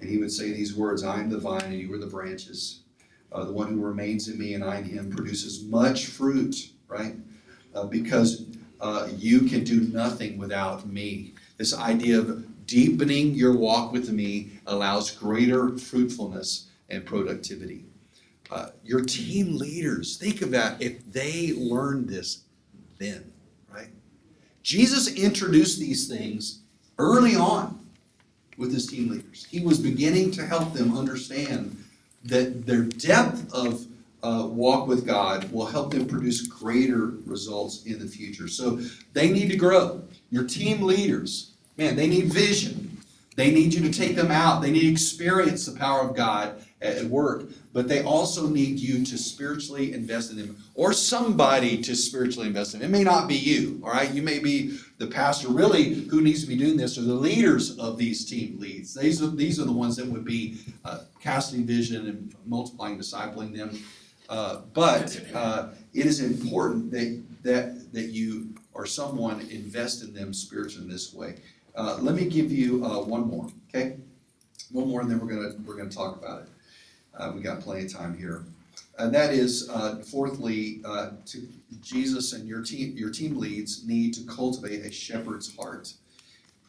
[0.00, 2.80] and he would say these words I am the vine and you are the branches.
[3.32, 7.14] Uh, the one who remains in me and I in him produces much fruit, right?
[7.74, 8.46] Uh, because
[8.80, 11.34] uh, you can do nothing without me.
[11.56, 17.84] This idea of deepening your walk with me allows greater fruitfulness and productivity.
[18.50, 22.42] Uh, your team leaders, think of that if they learned this
[22.98, 23.32] then,
[23.72, 23.88] right?
[24.62, 26.60] Jesus introduced these things
[26.98, 27.78] early on
[28.58, 29.46] with his team leaders.
[29.50, 31.82] He was beginning to help them understand
[32.24, 33.86] that their depth of
[34.22, 38.48] uh, walk with God will help them produce greater results in the future.
[38.48, 38.80] So
[39.14, 40.02] they need to grow.
[40.30, 42.98] Your team leaders, man, they need vision.
[43.36, 44.60] They need you to take them out.
[44.60, 49.04] They need to experience the power of God at work, but they also need you
[49.04, 52.94] to spiritually invest in them or somebody to spiritually invest in them.
[52.94, 54.10] It may not be you, all right?
[54.10, 55.48] You may be the pastor.
[55.48, 58.94] Really, who needs to be doing this or the leaders of these team leads.
[58.94, 63.54] These are, these are the ones that would be uh, casting vision and multiplying, discipling
[63.54, 63.78] them.
[64.28, 70.32] Uh, but uh, it is important that, that, that you or someone invest in them
[70.32, 71.36] spiritually in this way.
[71.74, 73.96] Uh, let me give you uh, one more, okay?
[74.70, 76.48] One more, and then we're gonna we're gonna talk about it.
[77.16, 78.44] Uh, we got plenty of time here.
[78.98, 81.48] And that is, uh, fourthly, uh, to
[81.80, 85.94] Jesus and your team, your team leads need to cultivate a shepherd's heart.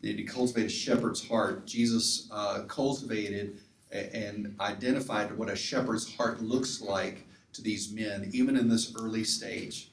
[0.02, 1.68] They need to cultivate a shepherd's heart.
[1.68, 3.58] Jesus uh, cultivated
[3.92, 9.24] and identified what a shepherd's heart looks like to these men, even in this early
[9.24, 9.92] stage.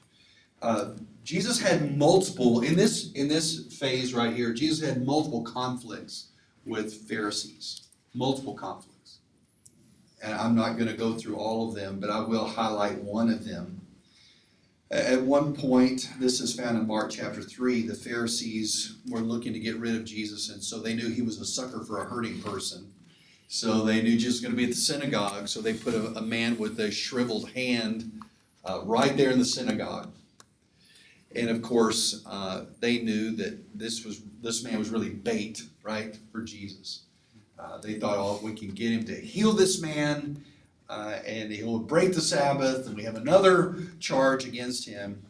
[0.61, 0.91] Uh,
[1.23, 4.53] Jesus had multiple in this in this phase right here.
[4.53, 6.29] Jesus had multiple conflicts
[6.65, 7.83] with Pharisees,
[8.13, 8.98] multiple conflicts,
[10.21, 13.29] and I'm not going to go through all of them, but I will highlight one
[13.29, 13.81] of them.
[14.91, 19.59] At one point, this is found in Mark chapter 3, the Pharisees were looking to
[19.59, 22.41] get rid of Jesus, and so they knew he was a sucker for a hurting
[22.41, 22.91] person.
[23.47, 26.17] So they knew Jesus was going to be at the synagogue, so they put a,
[26.17, 28.19] a man with a shriveled hand
[28.65, 30.11] uh, right there in the synagogue.
[31.35, 36.17] And of course, uh, they knew that this was this man was really bait, right,
[36.31, 37.03] for Jesus.
[37.59, 40.43] Uh, they thought, oh, we can get him to heal this man,
[40.89, 45.21] uh, and he'll break the Sabbath, and we have another charge against him.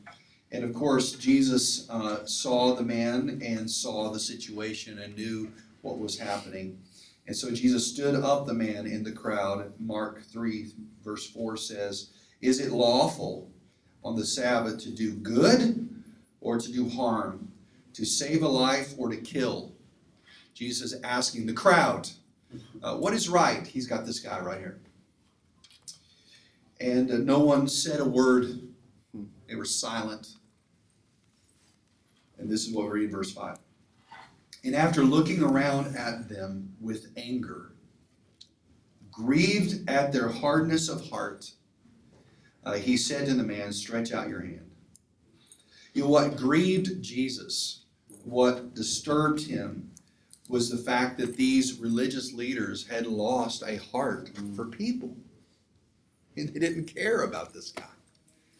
[0.51, 5.51] And of course, Jesus uh, saw the man and saw the situation and knew
[5.81, 6.79] what was happening.
[7.27, 9.73] And so Jesus stood up the man in the crowd.
[9.79, 10.71] Mark 3,
[11.03, 12.09] verse 4 says,
[12.41, 13.51] Is it lawful
[14.03, 15.87] on the Sabbath to do good
[16.41, 17.51] or to do harm,
[17.93, 19.73] to save a life or to kill?
[20.55, 22.09] Jesus asking the crowd,
[22.81, 23.65] uh, What is right?
[23.65, 24.79] He's got this guy right here.
[26.79, 28.61] And uh, no one said a word,
[29.47, 30.27] they were silent.
[32.37, 33.57] And this is what we read in verse 5.
[34.63, 37.73] And after looking around at them with anger,
[39.11, 41.51] grieved at their hardness of heart,
[42.63, 44.69] uh, he said to the man, Stretch out your hand.
[45.93, 47.83] You know, what grieved Jesus,
[48.23, 49.88] what disturbed him,
[50.49, 55.15] was the fact that these religious leaders had lost a heart for people.
[56.35, 57.83] And they didn't care about this guy.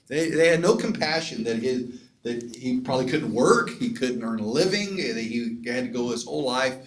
[0.08, 4.40] They, they had no compassion that his, that he probably couldn't work, he couldn't earn
[4.40, 6.78] a living, that he had to go his whole life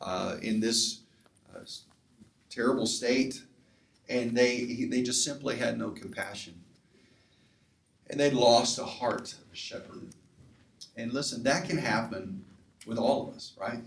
[0.00, 1.00] uh, in this
[1.54, 1.60] uh,
[2.50, 3.42] terrible state,
[4.08, 6.54] and they they just simply had no compassion,
[8.10, 10.08] and they lost a heart of a shepherd.
[10.96, 12.44] And listen, that can happen
[12.86, 13.78] with all of us, right?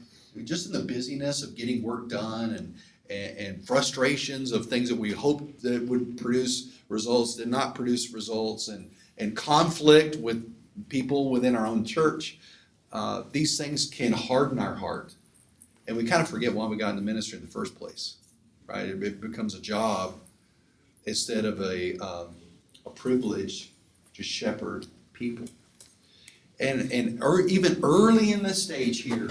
[0.44, 2.76] Just in the busyness of getting work done and
[3.10, 8.12] and, and frustrations of things that we hoped that would produce results did not produce
[8.12, 10.52] results, and and conflict with
[10.90, 12.38] people within our own church,
[12.92, 15.14] uh, these things can harden our heart.
[15.88, 18.16] And we kind of forget why we got into ministry in the first place,
[18.68, 18.88] right?
[18.88, 20.16] It, it becomes a job
[21.06, 22.36] instead of a, um,
[22.86, 23.72] a privilege
[24.16, 25.46] to shepherd people.
[26.60, 29.30] And, and er, even early in this stage here,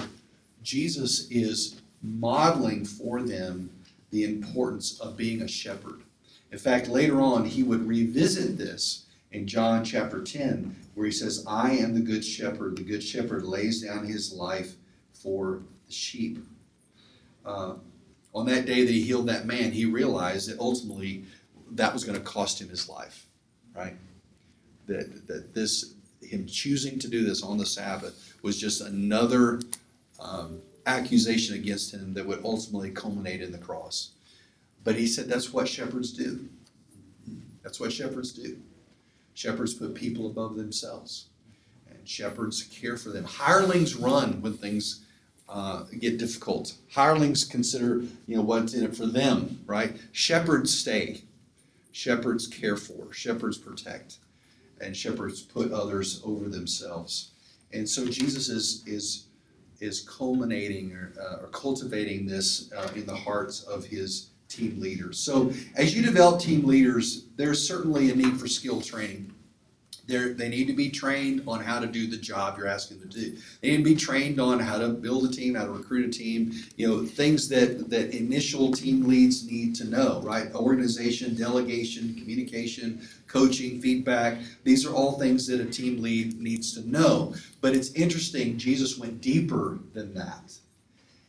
[0.64, 3.70] Jesus is modeling for them
[4.10, 6.00] the importance of being a shepherd.
[6.50, 11.44] In fact, later on, he would revisit this in John chapter 10, where he says,
[11.46, 12.76] I am the good shepherd.
[12.76, 14.74] The good shepherd lays down his life
[15.12, 16.38] for the sheep.
[17.44, 17.74] Uh,
[18.34, 21.24] on that day that he healed that man, he realized that ultimately
[21.72, 23.26] that was going to cost him his life,
[23.74, 23.96] right?
[24.86, 29.60] That, that this, him choosing to do this on the Sabbath was just another
[30.20, 34.10] um, accusation against him that would ultimately culminate in the cross.
[34.82, 36.48] But he said that's what shepherds do.
[37.62, 38.58] That's what shepherds do.
[39.32, 41.26] Shepherds put people above themselves,
[41.88, 43.24] and shepherds care for them.
[43.24, 45.04] Hirelings run when things
[45.48, 46.74] uh, get difficult.
[46.92, 49.96] Hirelings consider, you know, what's in it for them, right?
[50.12, 51.22] Shepherds stay.
[51.90, 53.12] Shepherds care for.
[53.12, 54.16] Shepherds protect,
[54.80, 57.30] and shepherds put others over themselves.
[57.72, 59.24] And so Jesus is is
[59.80, 65.18] is culminating or, uh, or cultivating this uh, in the hearts of his team leaders.
[65.18, 69.33] So as you develop team leaders, there's certainly a need for skill training.
[70.06, 73.08] They're, they need to be trained on how to do the job you're asking them
[73.10, 73.36] to do.
[73.60, 76.10] They need to be trained on how to build a team, how to recruit a
[76.10, 80.54] team, you know, things that, that initial team leads need to know, right?
[80.54, 84.38] Organization, delegation, communication, coaching, feedback.
[84.64, 87.34] These are all things that a team lead needs to know.
[87.62, 90.52] But it's interesting, Jesus went deeper than that.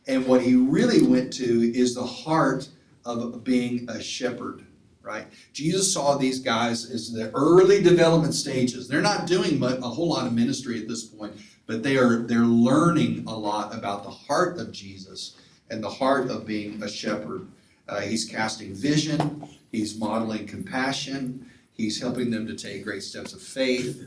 [0.06, 2.68] And what he really went to is the heart
[3.06, 4.65] of being a shepherd,
[5.06, 5.26] right?
[5.52, 8.88] Jesus saw these guys as the early development stages.
[8.88, 11.34] They're not doing a whole lot of ministry at this point,
[11.66, 15.36] but they are they're learning a lot about the heart of Jesus
[15.70, 17.46] and the heart of being a shepherd.
[17.88, 19.48] Uh, he's casting vision.
[19.70, 21.50] He's modeling compassion.
[21.72, 24.02] He's helping them to take great steps of faith.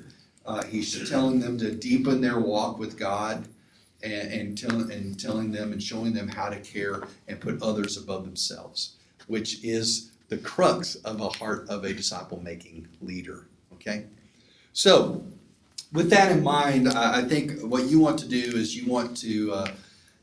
[0.46, 3.48] Uh, he's telling them to deepen their walk with God
[4.02, 7.98] and, and, tell, and telling them and showing them how to care and put others
[7.98, 8.96] above themselves,
[9.28, 13.48] which is the crux of a heart of a disciple making leader.
[13.74, 14.06] Okay?
[14.74, 15.24] So,
[15.92, 19.54] with that in mind, I, think what you want to do is you want to.
[19.54, 19.72] Uh,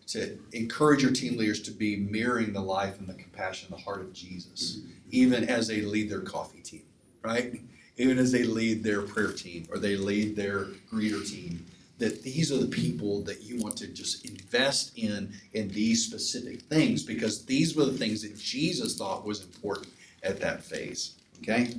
[0.07, 4.01] to encourage your team leaders to be mirroring the life and the compassion the heart
[4.01, 4.79] of Jesus,
[5.11, 6.85] even as they lead their coffee team,
[7.23, 7.61] right?
[7.97, 11.67] Even as they lead their prayer team or they lead their greeter team,
[11.99, 16.63] that these are the people that you want to just invest in in these specific
[16.63, 19.89] things because these were the things that Jesus thought was important
[20.27, 21.15] at that phase.
[21.39, 21.75] Okay?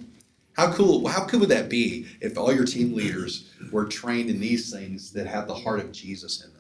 [0.55, 4.39] How cool how cool would that be if all your team leaders were trained in
[4.39, 6.57] these things that have the heart of Jesus in them?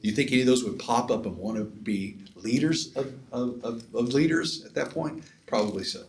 [0.00, 3.12] Do you think any of those would pop up and want to be leaders of,
[3.32, 5.24] of, of, of leaders at that point?
[5.46, 6.04] Probably so.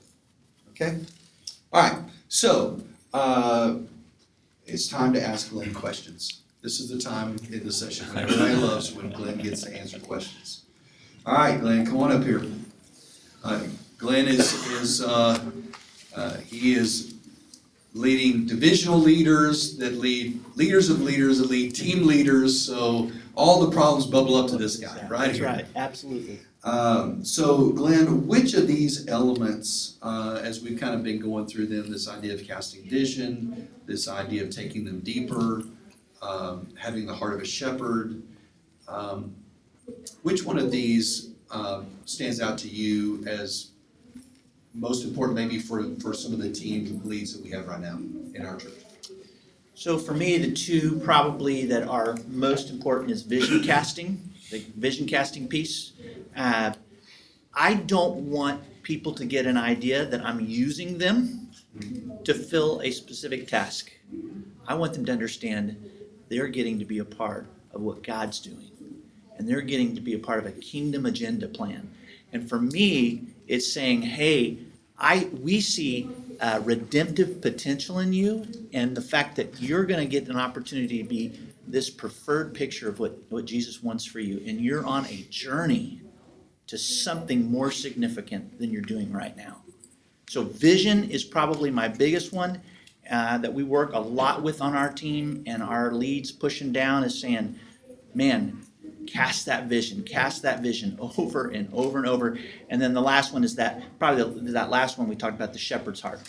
[0.70, 1.00] Okay?
[1.74, 2.00] All right.
[2.30, 2.80] So,
[3.14, 3.78] uh,
[4.66, 6.42] it's time to ask Glenn questions.
[6.62, 10.00] This is the time in the session when everybody loves when Glenn gets to answer
[10.00, 10.66] questions.
[11.26, 12.44] All right, Glenn, come on up here.
[13.44, 13.64] Uh,
[13.98, 15.40] Glenn is, is uh,
[16.16, 17.16] uh, he is
[17.94, 22.60] leading divisional leaders that lead leaders of leaders that lead team leaders.
[22.60, 25.48] So all the problems bubble up to this guy, right That's here.
[25.48, 26.40] right, absolutely.
[26.64, 31.68] Um, so, Glenn, which of these elements, uh, as we've kind of been going through
[31.68, 35.64] them, this idea of casting vision, this idea of taking them deeper,
[36.22, 38.22] um, having the heart of a shepherd,
[38.88, 39.34] um,
[40.24, 43.70] which one of these uh, stands out to you as
[44.78, 47.98] most important, maybe for, for some of the team leads that we have right now
[48.34, 48.74] in our church?
[49.74, 55.08] So for me, the two probably that are most important is vision casting, the vision
[55.08, 55.94] casting piece.
[56.36, 56.74] Uh,
[57.54, 61.50] I don't want people to get an idea that I'm using them
[62.24, 63.92] to fill a specific task.
[64.68, 65.78] I want them to understand
[66.30, 68.72] they're getting to be a part of what God's doing,
[69.38, 71.90] and they're getting to be a part of a kingdom agenda plan.
[72.34, 74.58] And for me, it's saying, hey,
[74.98, 80.10] I we see uh, redemptive potential in you, and the fact that you're going to
[80.10, 84.42] get an opportunity to be this preferred picture of what, what Jesus wants for you,
[84.46, 86.02] and you're on a journey
[86.68, 89.62] to something more significant than you're doing right now.
[90.30, 92.62] So, vision is probably my biggest one
[93.10, 97.04] uh, that we work a lot with on our team, and our leads pushing down
[97.04, 97.58] is saying,
[98.14, 98.62] man,
[99.08, 102.38] cast that vision, cast that vision over and over and over.
[102.70, 105.54] And then the last one is that probably the, that last one we talked about
[105.54, 106.22] the shepherd's heart.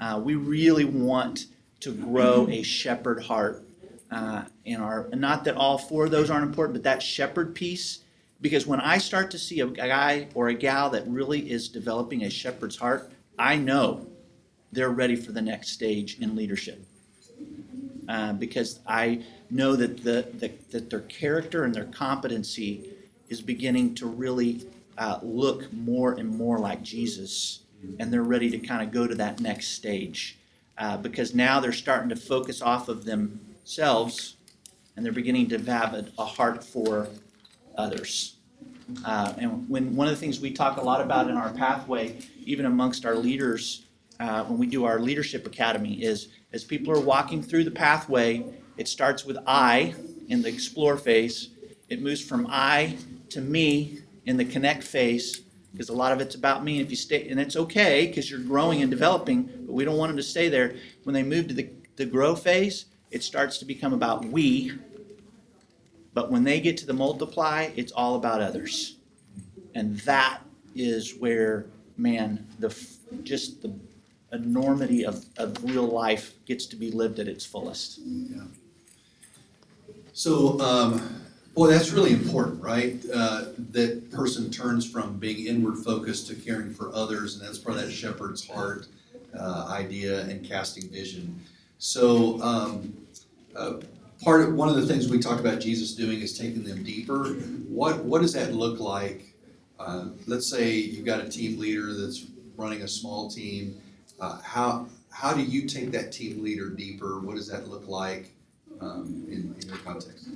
[0.00, 1.46] Uh, we really want
[1.80, 3.64] to grow a shepherd heart
[4.10, 5.08] uh, in our.
[5.12, 8.00] Not that all four of those aren't important, but that shepherd piece.
[8.40, 12.24] Because when I start to see a guy or a gal that really is developing
[12.24, 14.06] a shepherd's heart, I know
[14.72, 16.82] they're ready for the next stage in leadership.
[18.08, 22.90] Uh, because I know that the, the, that their character and their competency
[23.28, 24.66] is beginning to really
[24.98, 27.60] uh, look more and more like Jesus,
[27.98, 30.36] and they're ready to kind of go to that next stage
[30.78, 34.36] uh, because now they're starting to focus off of themselves,
[34.96, 37.08] and they're beginning to have a, a heart for
[37.76, 38.36] others.
[39.04, 42.16] Uh, and when one of the things we talk a lot about in our pathway,
[42.44, 43.84] even amongst our leaders,
[44.18, 48.44] uh, when we do our leadership academy, is as people are walking through the pathway,
[48.80, 49.94] it starts with I
[50.28, 51.50] in the explore phase.
[51.90, 52.96] It moves from I
[53.28, 56.78] to me in the connect phase because a lot of it's about me.
[56.78, 59.98] And If you stay, and it's okay because you're growing and developing, but we don't
[59.98, 60.76] want them to stay there.
[61.04, 64.72] When they move to the, the grow phase, it starts to become about we.
[66.14, 68.96] But when they get to the multiply, it's all about others.
[69.74, 70.40] And that
[70.74, 71.66] is where,
[71.98, 72.74] man, the
[73.24, 73.74] just the
[74.32, 77.98] enormity of, of real life gets to be lived at its fullest.
[77.98, 78.44] Yeah.
[80.12, 81.22] So, um,
[81.54, 83.00] boy, that's really important, right?
[83.12, 87.76] Uh, that person turns from being inward focused to caring for others, and that's part
[87.76, 88.86] of that shepherd's heart
[89.38, 91.40] uh, idea and casting vision.
[91.78, 92.96] So, um,
[93.54, 93.74] uh,
[94.22, 97.28] part of one of the things we talked about Jesus doing is taking them deeper.
[97.68, 99.34] What what does that look like?
[99.78, 103.80] Uh, let's say you've got a team leader that's running a small team.
[104.20, 107.20] Uh, how how do you take that team leader deeper?
[107.20, 108.30] What does that look like
[108.80, 110.28] um, in, in your context?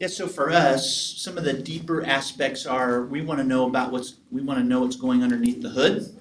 [0.00, 3.92] Yeah, so for us, some of the deeper aspects are we want to know about
[3.92, 6.14] what's we want to know what's going underneath the hood.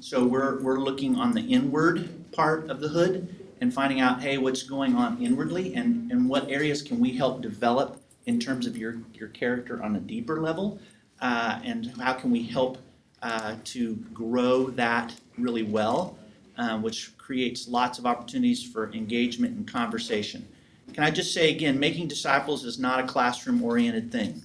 [0.00, 4.38] So we're we're looking on the inward part of the hood and finding out, hey,
[4.38, 8.76] what's going on inwardly and, and what areas can we help develop in terms of
[8.76, 10.80] your, your character on a deeper level?
[11.20, 12.78] Uh, and how can we help
[13.22, 16.18] uh, to grow that really well,
[16.56, 20.46] uh, which creates lots of opportunities for engagement and conversation.
[20.92, 24.42] Can I just say again, making disciples is not a classroom oriented thing.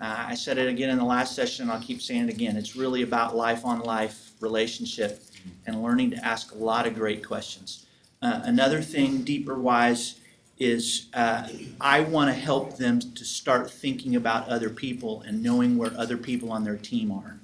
[0.00, 2.56] Uh, I said it again in the last session, and I'll keep saying it again.
[2.56, 5.22] It's really about life on life relationship
[5.66, 7.86] and learning to ask a lot of great questions.
[8.22, 10.20] Uh, another thing, deeper wise,
[10.58, 11.48] is uh,
[11.80, 16.16] I want to help them to start thinking about other people and knowing where other
[16.16, 17.38] people on their team are.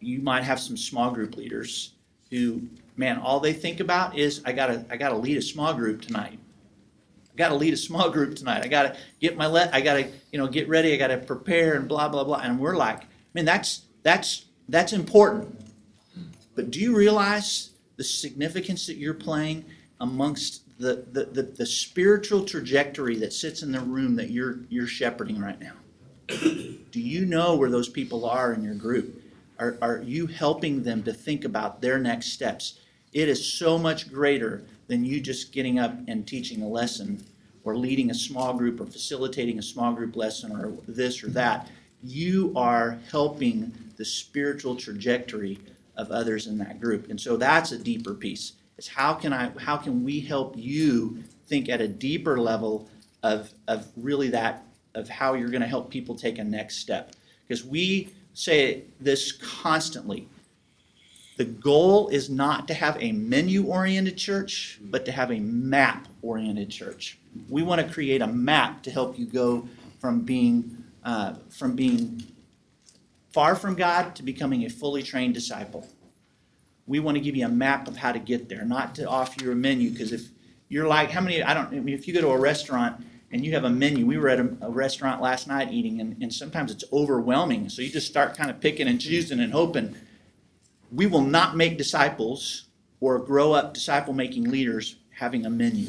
[0.00, 1.92] You might have some small group leaders
[2.30, 2.62] who,
[2.96, 6.38] man, all they think about is I gotta I gotta lead a small group tonight.
[7.32, 8.64] I gotta lead a small group tonight.
[8.64, 10.92] I gotta get my let I gotta you know get ready.
[10.92, 12.40] I gotta prepare and blah blah blah.
[12.42, 13.02] And we're like,
[13.34, 15.60] man, that's that's that's important.
[16.54, 19.64] But do you realize the significance that you're playing
[20.00, 24.86] amongst the, the, the, the spiritual trajectory that sits in the room that you're you're
[24.86, 25.72] shepherding right now?
[26.28, 29.20] do you know where those people are in your group?
[29.58, 32.80] Are, are you helping them to think about their next steps?
[33.14, 37.24] It is so much greater than you just getting up and teaching a lesson
[37.62, 41.70] or leading a small group or facilitating a small group lesson or this or that.
[42.02, 45.58] You are helping the spiritual trajectory
[45.96, 47.08] of others in that group.
[47.08, 48.52] And so that's a deeper piece.
[48.76, 52.90] Is how can I how can we help you think at a deeper level
[53.22, 57.12] of of really that of how you're going to help people take a next step.
[57.46, 60.28] Because we say this constantly.
[61.36, 66.06] The goal is not to have a menu oriented church, but to have a map
[66.22, 67.18] oriented church.
[67.48, 69.68] We want to create a map to help you go
[70.00, 72.22] from being uh, from being
[73.32, 75.86] far from God to becoming a fully trained disciple.
[76.86, 79.42] We want to give you a map of how to get there, not to offer
[79.42, 79.90] you a menu.
[79.90, 80.28] Because if
[80.68, 81.42] you're like, how many?
[81.42, 81.66] I don't.
[81.66, 84.28] I mean, if you go to a restaurant and you have a menu, we were
[84.28, 87.68] at a, a restaurant last night eating, and, and sometimes it's overwhelming.
[87.68, 89.96] So you just start kind of picking and choosing and hoping.
[90.94, 92.66] We will not make disciples
[93.00, 95.88] or grow up disciple making leaders having a menu.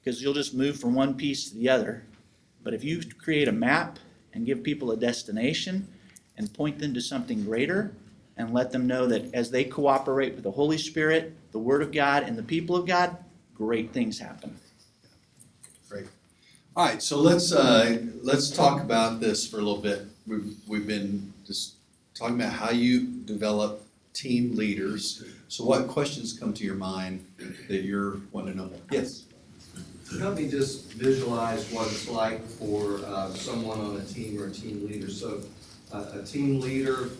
[0.00, 2.04] Because you'll just move from one piece to the other.
[2.62, 3.98] But if you create a map
[4.32, 5.86] and give people a destination
[6.36, 7.92] and point them to something greater
[8.36, 11.92] and let them know that as they cooperate with the Holy Spirit, the Word of
[11.92, 13.16] God, and the people of God,
[13.54, 14.56] great things happen.
[15.88, 16.06] Great.
[16.76, 20.06] All right, so let's, uh, let's talk about this for a little bit.
[20.26, 21.77] We've, we've been just
[22.18, 25.24] talking about how you develop team leaders.
[25.48, 27.24] So what questions come to your mind
[27.68, 28.70] that you're wanting to know?
[28.90, 29.24] Yes?
[30.18, 34.50] Help me just visualize what it's like for uh, someone on a team or a
[34.50, 35.08] team leader.
[35.10, 35.42] So
[35.92, 37.10] uh, a team leader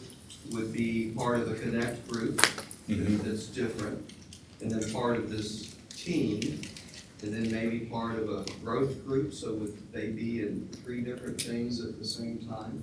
[0.51, 2.40] would be part of the Connect group
[2.88, 3.22] Mhm.
[3.22, 4.03] that's different,
[4.62, 6.62] and then part of this team,
[7.22, 9.34] and then maybe part of a growth group.
[9.34, 12.82] So would they be in three different things at the same time?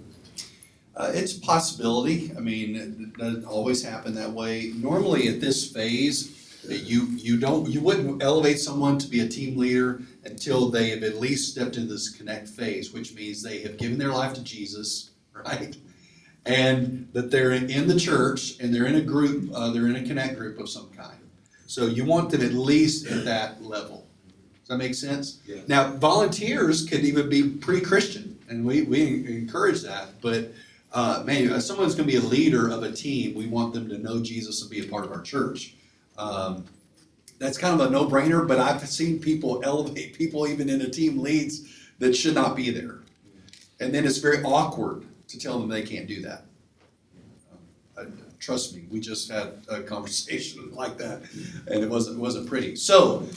[0.97, 2.31] Uh, it's a possibility.
[2.37, 4.71] I mean, it doesn't always happen that way.
[4.75, 9.57] Normally at this phase, you, you don't, you wouldn't elevate someone to be a team
[9.57, 13.77] leader until they have at least stepped into this connect phase, which means they have
[13.77, 15.75] given their life to Jesus, right?
[16.45, 20.03] And that they're in the church and they're in a group, uh, they're in a
[20.03, 21.17] connect group of some kind.
[21.67, 24.05] So you want them at least at that level.
[24.59, 25.41] Does that make sense?
[25.45, 25.61] Yeah.
[25.67, 30.51] Now, volunteers could even be pre-Christian, and we, we encourage that, but
[30.95, 33.89] uh, man, if someone's going to be a leader of a team, we want them
[33.89, 35.75] to know Jesus and be a part of our church.
[36.17, 36.63] Um,
[37.37, 41.19] that's kind of a no-brainer, but I've seen people elevate people even in a team
[41.19, 41.67] leads
[41.99, 42.99] that should not be there,
[43.81, 46.45] and then it's very awkward to tell them they can't do that.
[47.97, 48.05] Uh,
[48.39, 51.23] trust me, we just had a conversation like that,
[51.67, 52.77] and it wasn't it wasn't pretty.
[52.77, 53.27] So,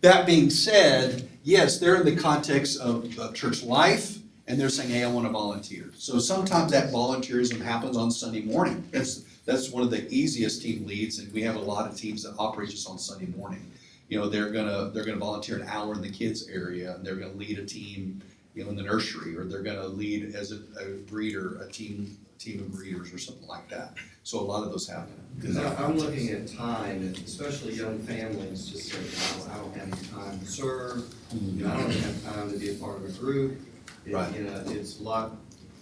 [0.00, 4.90] that being said, yes, they're in the context of, of church life and they're saying,
[4.90, 5.90] hey, I want to volunteer.
[5.96, 8.86] So sometimes that volunteerism happens on Sunday morning.
[8.90, 12.22] That's, that's one of the easiest team leads, and we have a lot of teams
[12.24, 13.70] that operate just on Sunday morning.
[14.08, 17.16] You know, they're gonna, they're gonna volunteer an hour in the kids area, and they're
[17.16, 18.20] gonna lead a team,
[18.54, 22.18] you know, in the nursery, or they're gonna lead as a, a breeder, a team,
[22.38, 23.94] team of breeders or something like that.
[24.24, 25.14] So a lot of those happen.
[25.40, 29.74] Because I'm looking at time, and especially young families, just say, I don't, I don't
[29.76, 32.98] have any time to serve, you know, I don't have time to be a part
[32.98, 33.58] of a group.
[34.06, 34.36] It- Right.
[34.36, 35.36] You know, it's a lot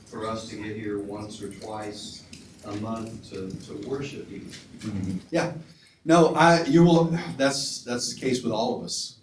[0.06, 2.24] for us to get here once or twice
[2.64, 5.20] a month to, to worship even.
[5.30, 5.52] Yeah,
[6.04, 9.16] no, I, you will, that's, that's the case with all of us.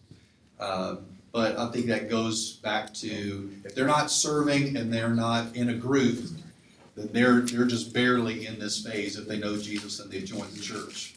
[0.60, 0.95] Uh,
[1.32, 5.70] But I think that goes back to, if they're not serving and they're not in
[5.70, 6.26] a group,
[6.95, 10.48] then they're, they're just barely in this phase if they know Jesus and they join
[10.54, 11.14] the church.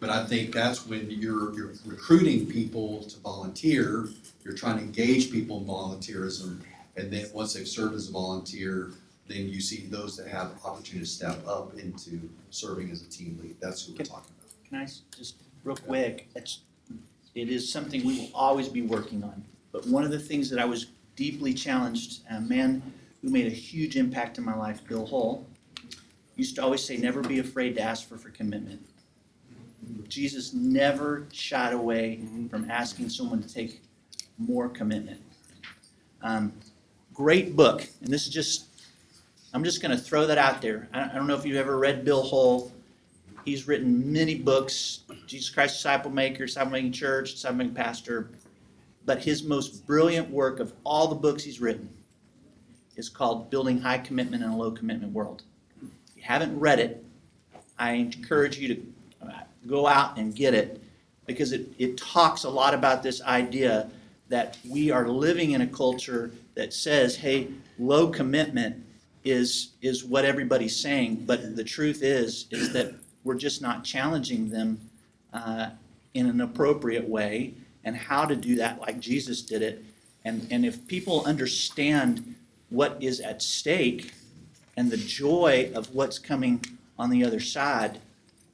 [0.00, 4.08] But I think that's when you're, you're recruiting people to volunteer,
[4.42, 6.62] you're trying to engage people in volunteerism.
[6.96, 8.92] And then once they've served as a volunteer,
[9.28, 13.38] then you see those that have opportunity to step up into serving as a team
[13.42, 13.56] lead.
[13.60, 14.50] That's who we're talking about.
[14.68, 16.28] Can I s- just real quick?
[16.34, 16.60] It's,
[17.34, 19.44] it is something we will always be working on.
[19.72, 22.82] But one of the things that I was deeply challenged a man
[23.22, 25.46] who made a huge impact in my life, Bill Hull,
[26.36, 28.84] used to always say, never be afraid to ask for, for commitment.
[30.08, 32.20] Jesus never shied away
[32.50, 33.82] from asking someone to take
[34.38, 35.20] more commitment.
[36.22, 36.52] Um,
[37.14, 38.66] great book, and this is just,
[39.52, 40.88] I'm just going to throw that out there.
[40.92, 42.72] I don't know if you've ever read Bill Hull.
[43.44, 48.30] He's written many books Jesus Christ Disciple Maker, Disciple Making Church, Disciple Making Pastor.
[49.06, 51.88] But his most brilliant work of all the books he's written
[52.96, 55.42] is called Building High Commitment in a Low Commitment World.
[55.82, 57.04] If you haven't read it,
[57.78, 58.82] I encourage you to
[59.22, 59.30] uh,
[59.66, 60.82] go out and get it
[61.26, 63.88] because it, it talks a lot about this idea
[64.28, 66.30] that we are living in a culture
[66.60, 67.48] that says, hey,
[67.78, 68.84] low commitment
[69.24, 71.24] is, is what everybody's saying.
[71.24, 72.92] But the truth is, is that
[73.24, 74.78] we're just not challenging them
[75.32, 75.70] uh,
[76.12, 77.54] in an appropriate way
[77.84, 79.82] and how to do that like Jesus did it.
[80.26, 82.34] And, and if people understand
[82.68, 84.12] what is at stake
[84.76, 86.62] and the joy of what's coming
[86.98, 88.00] on the other side,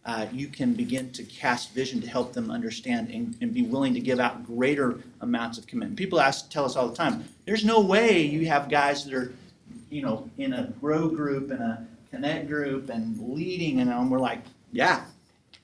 [0.06, 3.92] uh, you can begin to cast vision to help them understand and, and be willing
[3.92, 5.98] to give out greater amounts of commitment.
[5.98, 9.32] People ask, tell us all the time, there's no way you have guys that are,
[9.90, 14.38] you know, in a grow group and a connect group and leading, and, we're like,
[14.70, 15.02] yeah,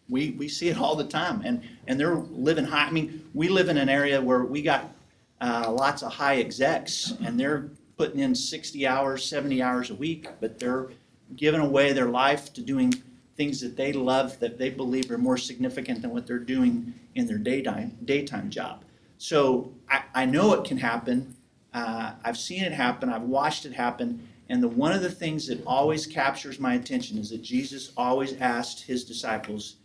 [0.08, 2.86] we, we see it all the time, and, and they're living high.
[2.86, 4.92] I mean, we live in an area where we got
[5.40, 10.28] uh, lots of high execs, and they're putting in 60 hours, 70 hours a week,
[10.40, 10.88] but they're
[11.36, 12.92] giving away their life to doing
[13.36, 17.26] things that they love that they believe are more significant than what they're doing in
[17.26, 18.84] their daytime daytime job.
[19.18, 21.36] So I, I know it can happen.
[21.72, 23.08] Uh, I've seen it happen.
[23.08, 24.28] I've watched it happen.
[24.48, 28.34] And the one of the things that always captures my attention is that Jesus always
[28.34, 29.76] asked his disciples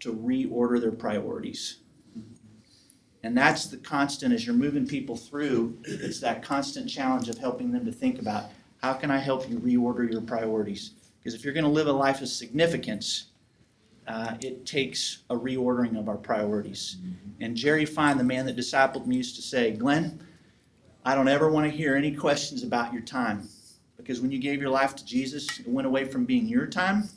[0.00, 1.78] to reorder their priorities.
[3.22, 7.72] And that's the constant as you're moving people through, it's that constant challenge of helping
[7.72, 8.50] them to think about
[8.82, 10.92] how can I help you reorder your priorities?
[11.26, 13.30] Because if you're going to live a life of significance,
[14.06, 16.98] uh, it takes a reordering of our priorities.
[17.40, 20.24] And Jerry Fine, the man that discipled me, used to say, Glenn,
[21.04, 23.48] I don't ever want to hear any questions about your time.
[23.96, 27.08] Because when you gave your life to Jesus, it went away from being your time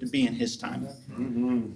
[0.00, 0.86] to being his time.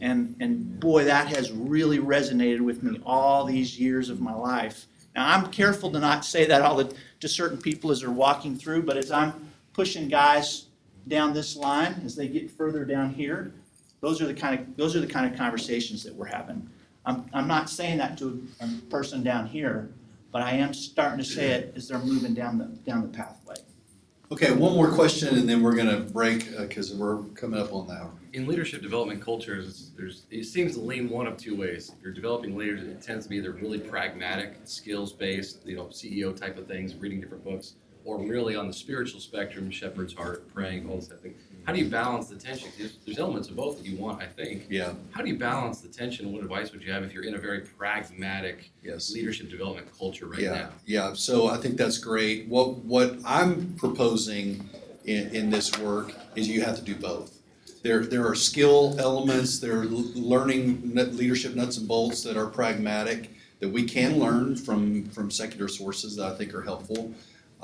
[0.02, 4.84] And, and boy, that has really resonated with me all these years of my life.
[5.16, 8.54] Now, I'm careful to not say that all the, to certain people as they're walking
[8.54, 10.66] through, but as I'm pushing guys
[11.08, 13.52] down this line, as they get further down here,
[14.00, 16.68] those are the kind of, those are the kind of conversations that we're having.
[17.06, 19.90] I'm, I'm not saying that to a person down here,
[20.32, 23.56] but I am starting to say it as they're moving down the, down the pathway.
[24.32, 27.86] Okay, one more question and then we're gonna break, uh, cause we're coming up on
[27.86, 28.10] the hour.
[28.32, 31.92] in leadership development cultures, there's it seems to lean one of two ways.
[31.96, 35.84] If you're developing leaders, it tends to be either really pragmatic, skills based, you know,
[35.84, 37.74] CEO type of things, reading different books,
[38.04, 41.34] or really on the spiritual spectrum, shepherd's heart, praying, all this type of thing.
[41.64, 42.68] How do you balance the tension?
[42.76, 44.66] There's, there's elements of both that you want, I think.
[44.68, 46.30] Yeah, How do you balance the tension?
[46.30, 49.10] What advice would you have if you're in a very pragmatic yes.
[49.12, 50.68] leadership development culture right Yeah, now?
[50.84, 52.46] yeah, so I think that's great.
[52.48, 54.68] What, what I'm proposing
[55.06, 57.38] in, in this work is you have to do both.
[57.82, 63.30] There, there are skill elements, there are learning leadership nuts and bolts that are pragmatic,
[63.60, 67.14] that we can learn from, from secular sources that I think are helpful.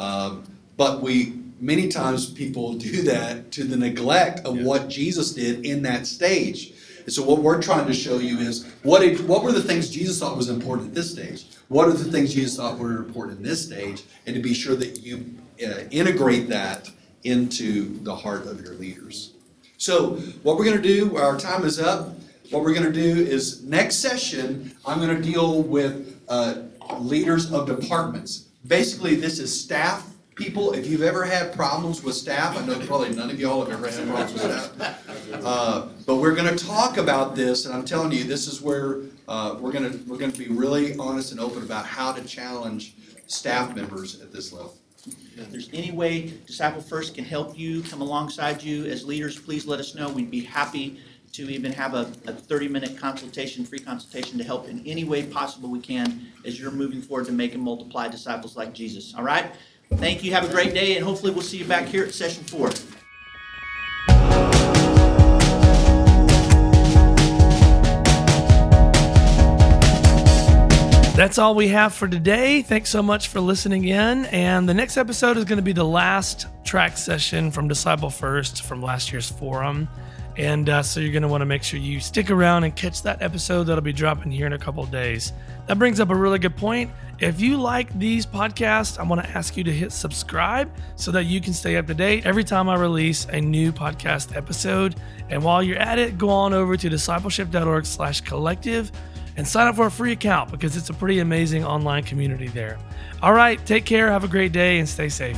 [0.00, 0.44] Um,
[0.76, 4.64] but we, many times people do that to the neglect of Yeah.
[4.64, 6.72] what Jesus did in that stage.
[7.04, 9.90] And so what we're trying to show you is what did, what were the things
[9.90, 11.44] Jesus thought was important at this stage?
[11.68, 14.02] What are the things Jesus thought were important in this stage?
[14.26, 15.34] And to be sure that you
[15.64, 16.90] uh, integrate that
[17.24, 19.32] into the heart of your leaders.
[19.76, 22.14] So what we're going to do, our time is up.
[22.50, 26.62] What we're going to do is next session, I'm going to deal with uh,
[26.98, 28.46] leaders of departments.
[28.66, 30.72] Basically, this is staff people.
[30.72, 33.88] If you've ever had problems with staff, I know probably none of y'all have ever
[33.88, 35.44] had problems with staff.
[35.44, 39.00] Uh, but we're going to talk about this, and I'm telling you, this is where
[39.28, 42.94] uh, we're to we're going to be really honest and open about how to challenge
[43.26, 44.76] staff members at this level.
[45.36, 49.80] If there's any way discipleFIRST can help you, come alongside you as leaders, please let
[49.80, 50.10] us know.
[50.10, 51.00] We'd be happy
[51.32, 55.68] to even have a, a thirty-minute consultation, free consultation to help in any way possible
[55.68, 59.14] we can as you're moving forward to make and multiply disciples like Jesus.
[59.14, 59.46] All right?
[59.94, 60.32] Thank you.
[60.32, 62.70] Have a great day, and hopefully we'll see you back here at session four.
[71.16, 72.62] That's all we have for today.
[72.62, 74.24] Thanks so much for listening in.
[74.26, 78.80] And the next episode is going to be the last track session from discipleFIRST from
[78.80, 79.86] last year's forum.
[80.40, 83.02] And uh, so you're going to want to make sure you stick around and catch
[83.02, 85.34] that episode that'll be dropping here in a couple days.
[85.66, 86.90] That brings up a really good point.
[87.18, 91.24] If you like these podcasts, I want to ask you to hit subscribe so that
[91.24, 94.96] you can stay up to date every time I release a new podcast episode.
[95.28, 98.90] And while you're at it, go on over to discipleship.org slash collective
[99.36, 102.78] and sign up for a free account because it's a pretty amazing online community there.
[103.20, 105.36] All right, take care, have a great day, and stay safe.